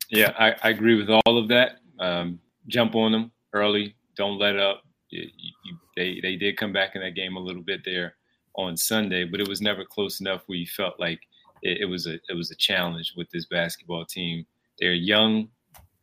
Yeah, 0.09 0.33
I, 0.37 0.55
I 0.63 0.69
agree 0.69 0.95
with 0.95 1.09
all 1.09 1.37
of 1.37 1.47
that. 1.49 1.79
Um, 1.99 2.39
jump 2.67 2.95
on 2.95 3.11
them 3.11 3.31
early. 3.53 3.95
Don't 4.15 4.37
let 4.37 4.57
up. 4.57 4.83
You, 5.09 5.27
you, 5.63 5.77
they 5.95 6.19
they 6.21 6.35
did 6.35 6.57
come 6.57 6.73
back 6.73 6.95
in 6.95 7.01
that 7.01 7.15
game 7.15 7.37
a 7.37 7.39
little 7.39 7.61
bit 7.61 7.81
there 7.85 8.15
on 8.55 8.75
Sunday, 8.75 9.23
but 9.23 9.39
it 9.39 9.47
was 9.47 9.61
never 9.61 9.85
close 9.85 10.19
enough 10.19 10.43
where 10.47 10.57
you 10.57 10.67
felt 10.67 10.99
like 10.99 11.19
it, 11.61 11.81
it 11.81 11.85
was 11.85 12.07
a 12.07 12.15
it 12.29 12.35
was 12.35 12.51
a 12.51 12.55
challenge 12.55 13.13
with 13.15 13.29
this 13.29 13.45
basketball 13.45 14.05
team. 14.05 14.45
They're 14.79 14.93
young, 14.93 15.49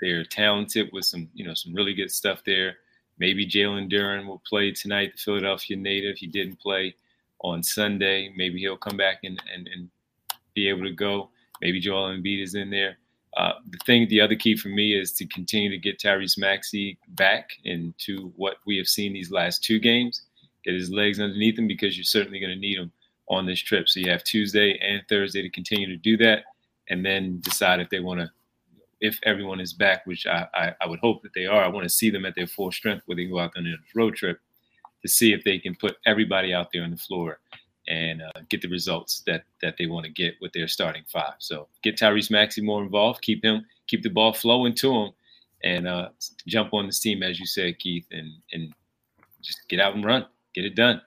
they're 0.01 0.25
talented 0.25 0.91
with 0.93 1.05
some 1.05 1.29
you 1.35 1.47
know 1.47 1.55
some 1.55 1.75
really 1.75 1.95
good 1.95 2.11
stuff 2.11 2.43
there. 2.45 2.77
Maybe 3.19 3.47
Jalen 3.47 3.93
Duren 3.93 4.27
will 4.27 4.43
play 4.49 4.73
tonight, 4.73 5.13
the 5.13 5.19
Philadelphia 5.19 5.77
native. 5.77 6.17
He 6.17 6.27
didn't 6.27 6.61
play 6.61 6.95
on 7.41 7.63
Sunday. 7.63 8.33
Maybe 8.37 8.59
he'll 8.59 8.77
come 8.77 8.97
back 8.97 9.19
and, 9.23 9.41
and, 9.55 9.69
and 9.69 9.89
be 10.55 10.69
able 10.69 10.83
to 10.83 10.93
go. 10.93 11.31
Maybe 11.61 11.79
Joel 11.79 12.17
Embiid 12.17 12.43
is 12.43 12.55
in 12.55 12.71
there. 12.71 12.99
Uh, 13.37 13.53
the 13.71 13.79
thing, 13.85 14.07
the 14.09 14.21
other 14.21 14.37
key 14.37 14.57
for 14.57 14.69
me 14.69 14.95
is 14.95 15.13
to 15.13 15.27
continue 15.27 15.69
to 15.71 15.79
get 15.79 15.99
Tyrese 15.99 16.39
Maxey 16.39 16.99
back 17.09 17.51
into 17.65 18.33
what 18.37 18.57
we 18.65 18.77
have 18.77 18.87
seen 18.87 19.13
these 19.13 19.31
last 19.31 19.65
two 19.65 19.81
games. 19.81 20.23
Get 20.65 20.75
his 20.75 20.91
legs 20.91 21.21
underneath 21.21 21.59
him 21.59 21.67
because 21.67 21.97
you're 21.97 22.05
certainly 22.05 22.39
going 22.39 22.53
to 22.53 22.59
need 22.59 22.79
him 22.79 22.93
on 23.29 23.47
this 23.47 23.61
trip. 23.61 23.89
So 23.89 24.01
you 24.01 24.11
have 24.11 24.23
Tuesday 24.23 24.79
and 24.81 25.03
Thursday 25.09 25.43
to 25.43 25.51
continue 25.51 25.87
to 25.89 25.97
do 25.97 26.17
that, 26.19 26.45
and 26.89 27.05
then 27.05 27.41
decide 27.41 27.81
if 27.81 27.91
they 27.91 28.01
want 28.01 28.21
to, 28.21 28.31
if 29.01 29.19
everyone 29.25 29.61
is 29.61 29.73
back, 29.73 30.07
which 30.07 30.27
I, 30.27 30.47
I, 30.55 30.75
I 30.81 30.87
would 30.87 31.01
hope 31.01 31.23
that 31.23 31.35
they 31.35 31.47
are. 31.47 31.65
I 31.65 31.69
want 31.69 31.85
to 31.85 31.91
see 31.91 32.11
them 32.11 32.25
at 32.25 32.35
their 32.37 32.47
full 32.47 32.71
strength 32.71 33.03
when 33.07 33.17
they 33.17 33.25
go 33.25 33.41
out 33.41 33.53
on 33.57 33.65
this 33.65 33.75
road 33.95 34.15
trip 34.15 34.39
to 35.03 35.09
see 35.09 35.33
if 35.33 35.43
they 35.45 35.59
can 35.59 35.75
put 35.75 35.97
everybody 36.07 36.55
out 36.55 36.69
there 36.73 36.85
on 36.85 36.91
the 36.91 36.97
floor 36.97 37.41
and 37.87 38.23
uh, 38.23 38.41
get 38.49 38.63
the 38.63 38.69
results 38.69 39.23
that 39.27 39.45
that 39.63 39.77
they 39.79 39.87
want 39.87 40.07
to 40.07 40.13
get 40.13 40.35
with 40.41 40.53
their 40.53 40.69
starting 40.69 41.05
five. 41.13 41.35
So 41.39 41.69
get 41.83 41.97
Tyrese 41.97 42.31
Maxey 42.31 42.63
more 42.63 42.83
involved, 42.83 43.23
keep 43.23 43.45
him, 43.45 43.65
keep 43.87 44.03
the 44.03 44.09
ball 44.11 44.33
flowing 44.33 44.75
to 44.77 44.93
him, 44.93 45.11
and 45.63 45.87
uh, 45.87 46.09
jump 46.47 46.73
on 46.73 46.87
this 46.87 47.01
team 47.01 47.23
as 47.23 47.39
you 47.39 47.47
said, 47.47 47.79
Keith, 47.79 48.07
and 48.11 48.31
and 48.53 48.73
just 49.43 49.69
get 49.69 49.81
out 49.81 49.95
and 49.95 50.05
run, 50.05 50.27
get 50.55 50.65
it 50.65 50.75
done. 50.75 51.01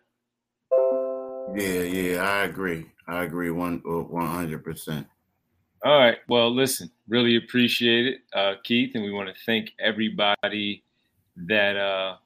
Yeah, 1.56 1.82
yeah, 1.82 2.22
I 2.22 2.44
agree. 2.44 2.86
I 3.08 3.24
agree 3.24 3.52
one 3.52 3.82
uh, 3.88 4.02
one 4.02 4.28
hundred 4.28 4.64
percent. 4.64 5.08
All 5.86 5.98
right. 5.98 6.18
Well, 6.28 6.54
listen, 6.54 6.92
really 7.08 7.36
appreciate 7.36 8.08
it, 8.08 8.18
uh, 8.34 8.56
Keith, 8.64 8.92
and 8.96 9.04
we 9.04 9.12
want 9.12 9.30
to 9.30 9.36
thank 9.46 9.72
everybody 9.80 10.84
that 11.48 11.78
uh, 11.78 12.18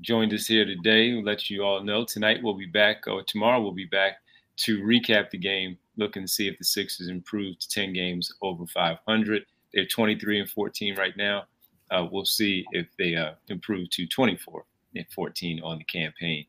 joined 0.00 0.32
us 0.32 0.46
here 0.46 0.64
today. 0.64 1.12
We'll 1.12 1.24
let 1.24 1.50
you 1.50 1.62
all 1.62 1.82
know 1.82 2.04
tonight 2.04 2.40
we'll 2.42 2.54
be 2.54 2.66
back, 2.66 3.06
or 3.06 3.22
tomorrow 3.22 3.60
we'll 3.60 3.72
be 3.72 3.86
back 3.86 4.18
to 4.56 4.80
recap 4.82 5.30
the 5.30 5.38
game, 5.38 5.76
looking 5.96 6.22
to 6.22 6.28
see 6.28 6.48
if 6.48 6.58
the 6.58 6.64
Sixers 6.64 7.08
improved 7.08 7.60
to 7.62 7.68
10 7.68 7.92
games 7.92 8.32
over 8.42 8.66
500. 8.66 9.44
They're 9.72 9.86
23 9.86 10.40
and 10.40 10.50
14 10.50 10.96
right 10.96 11.16
now. 11.16 11.44
Uh, 11.90 12.06
we'll 12.10 12.24
see 12.24 12.64
if 12.72 12.86
they 12.98 13.14
uh, 13.14 13.32
improve 13.48 13.90
to 13.90 14.06
24 14.06 14.64
and 14.96 15.06
14 15.14 15.60
on 15.62 15.78
the 15.78 15.84
campaign 15.84 16.46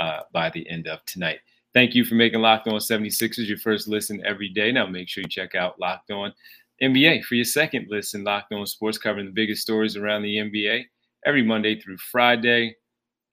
uh, 0.00 0.20
by 0.32 0.50
the 0.50 0.68
end 0.68 0.86
of 0.86 1.04
tonight. 1.04 1.40
Thank 1.74 1.94
you 1.94 2.04
for 2.04 2.14
making 2.14 2.40
Locked 2.40 2.68
On 2.68 2.74
76ers 2.74 3.48
your 3.48 3.58
first 3.58 3.88
listen 3.88 4.24
every 4.24 4.48
day. 4.48 4.72
Now 4.72 4.86
make 4.86 5.08
sure 5.08 5.22
you 5.22 5.28
check 5.28 5.54
out 5.54 5.78
Locked 5.78 6.10
On 6.10 6.32
NBA 6.82 7.24
for 7.24 7.34
your 7.34 7.44
second 7.44 7.88
listen. 7.90 8.24
Locked 8.24 8.52
On 8.52 8.66
Sports 8.66 8.98
covering 8.98 9.26
the 9.26 9.32
biggest 9.32 9.62
stories 9.62 9.96
around 9.96 10.22
the 10.22 10.36
NBA 10.36 10.84
every 11.26 11.42
Monday 11.42 11.78
through 11.78 11.98
Friday 11.98 12.76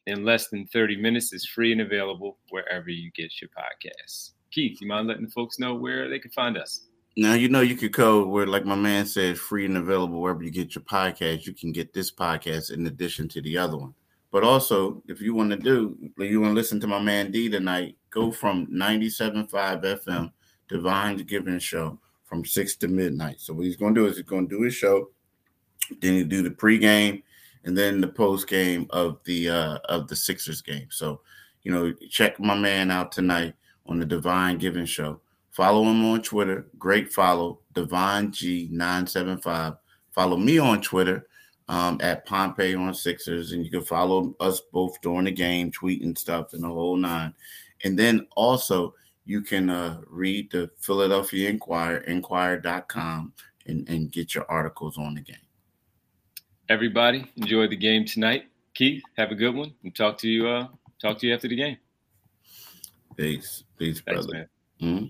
in 0.07 0.23
less 0.23 0.49
than 0.49 0.65
30 0.67 0.97
minutes 0.97 1.33
is 1.33 1.45
free 1.45 1.71
and 1.71 1.81
available 1.81 2.37
wherever 2.49 2.89
you 2.89 3.11
get 3.11 3.41
your 3.41 3.49
podcasts. 3.49 4.31
Keith, 4.51 4.79
you 4.79 4.87
mind 4.87 5.07
letting 5.07 5.25
the 5.25 5.31
folks 5.31 5.59
know 5.59 5.75
where 5.75 6.09
they 6.09 6.19
can 6.19 6.31
find 6.31 6.57
us? 6.57 6.81
Now 7.17 7.33
you 7.33 7.47
know 7.47 7.61
you 7.61 7.75
could 7.75 7.93
go 7.93 8.27
where, 8.27 8.45
like 8.45 8.65
my 8.65 8.75
man 8.75 9.05
said, 9.05 9.39
free 9.39 9.65
and 9.65 9.77
available 9.77 10.21
wherever 10.21 10.43
you 10.43 10.51
get 10.51 10.75
your 10.75 10.83
podcast. 10.83 11.45
You 11.45 11.53
can 11.53 11.71
get 11.71 11.93
this 11.93 12.11
podcast 12.11 12.71
in 12.71 12.85
addition 12.87 13.29
to 13.29 13.41
the 13.41 13.57
other 13.57 13.77
one. 13.77 13.93
But 14.31 14.43
also, 14.43 15.01
if 15.07 15.21
you 15.21 15.33
want 15.33 15.51
to 15.51 15.55
do, 15.55 15.97
you 16.17 16.41
want 16.41 16.51
to 16.51 16.55
listen 16.55 16.79
to 16.81 16.87
my 16.87 16.99
man 16.99 17.31
D 17.31 17.49
tonight, 17.49 17.95
go 18.09 18.31
from 18.31 18.67
97.5 18.67 19.49
FM, 19.49 20.31
Devon 20.67 21.17
Givens 21.17 21.63
Show, 21.63 21.97
from 22.25 22.43
6 22.43 22.75
to 22.77 22.89
midnight. 22.89 23.39
So 23.39 23.53
what 23.53 23.65
he's 23.65 23.77
going 23.77 23.95
to 23.95 24.01
do 24.01 24.07
is 24.07 24.17
he's 24.17 24.25
going 24.25 24.49
to 24.49 24.57
do 24.57 24.63
his 24.63 24.75
show, 24.75 25.09
then 26.01 26.15
he 26.15 26.23
do 26.25 26.41
the 26.41 26.49
pregame, 26.49 27.23
and 27.65 27.77
then 27.77 27.99
the 27.99 28.07
post 28.07 28.47
game 28.47 28.87
of 28.91 29.19
the 29.25 29.49
uh 29.49 29.77
of 29.85 30.07
the 30.07 30.15
Sixers 30.15 30.61
game. 30.61 30.87
So, 30.89 31.21
you 31.63 31.71
know, 31.71 31.93
check 32.09 32.39
my 32.39 32.55
man 32.55 32.91
out 32.91 33.11
tonight 33.11 33.55
on 33.87 33.99
the 33.99 34.05
Devon 34.05 34.57
Givens 34.57 34.89
Show. 34.89 35.19
Follow 35.51 35.83
him 35.83 36.03
on 36.05 36.21
Twitter. 36.21 36.67
Great 36.77 37.11
follow, 37.11 37.59
Divine 37.73 38.31
G975. 38.31 39.77
Follow 40.11 40.37
me 40.37 40.59
on 40.59 40.81
Twitter 40.81 41.27
um, 41.69 41.97
at 42.01 42.25
Pompey 42.25 42.75
on 42.75 42.93
Sixers, 42.93 43.51
and 43.51 43.63
you 43.63 43.71
can 43.71 43.81
follow 43.81 44.35
us 44.39 44.61
both 44.71 44.99
during 45.01 45.25
the 45.25 45.31
game, 45.31 45.71
tweeting 45.71 46.17
stuff 46.17 46.53
and 46.53 46.63
the 46.63 46.67
whole 46.67 46.97
nine. 46.97 47.33
And 47.83 47.97
then 47.97 48.27
also 48.35 48.93
you 49.25 49.41
can 49.41 49.69
uh, 49.69 50.01
read 50.07 50.51
the 50.51 50.69
Philadelphia 50.79 51.49
Inquirer, 51.49 51.99
inquirer.com, 51.99 53.33
and, 53.65 53.89
and 53.89 54.11
get 54.11 54.35
your 54.35 54.45
articles 54.49 54.97
on 54.97 55.15
the 55.15 55.21
game. 55.21 55.37
Everybody, 56.67 57.31
enjoy 57.37 57.67
the 57.67 57.75
game 57.75 58.05
tonight. 58.05 58.45
Keith, 58.73 59.03
have 59.17 59.31
a 59.31 59.35
good 59.35 59.53
one, 59.53 59.73
and 59.83 59.95
talk 59.95 60.17
to 60.19 60.27
you. 60.27 60.47
Uh, 60.47 60.67
talk 60.99 61.19
to 61.19 61.27
you 61.27 61.33
after 61.35 61.47
the 61.47 61.55
game. 61.55 61.77
Thanks, 63.17 63.63
peace, 63.77 64.01
Thanks, 64.01 64.25
brother. 64.25 64.49
Mm-hmm. 64.81 65.05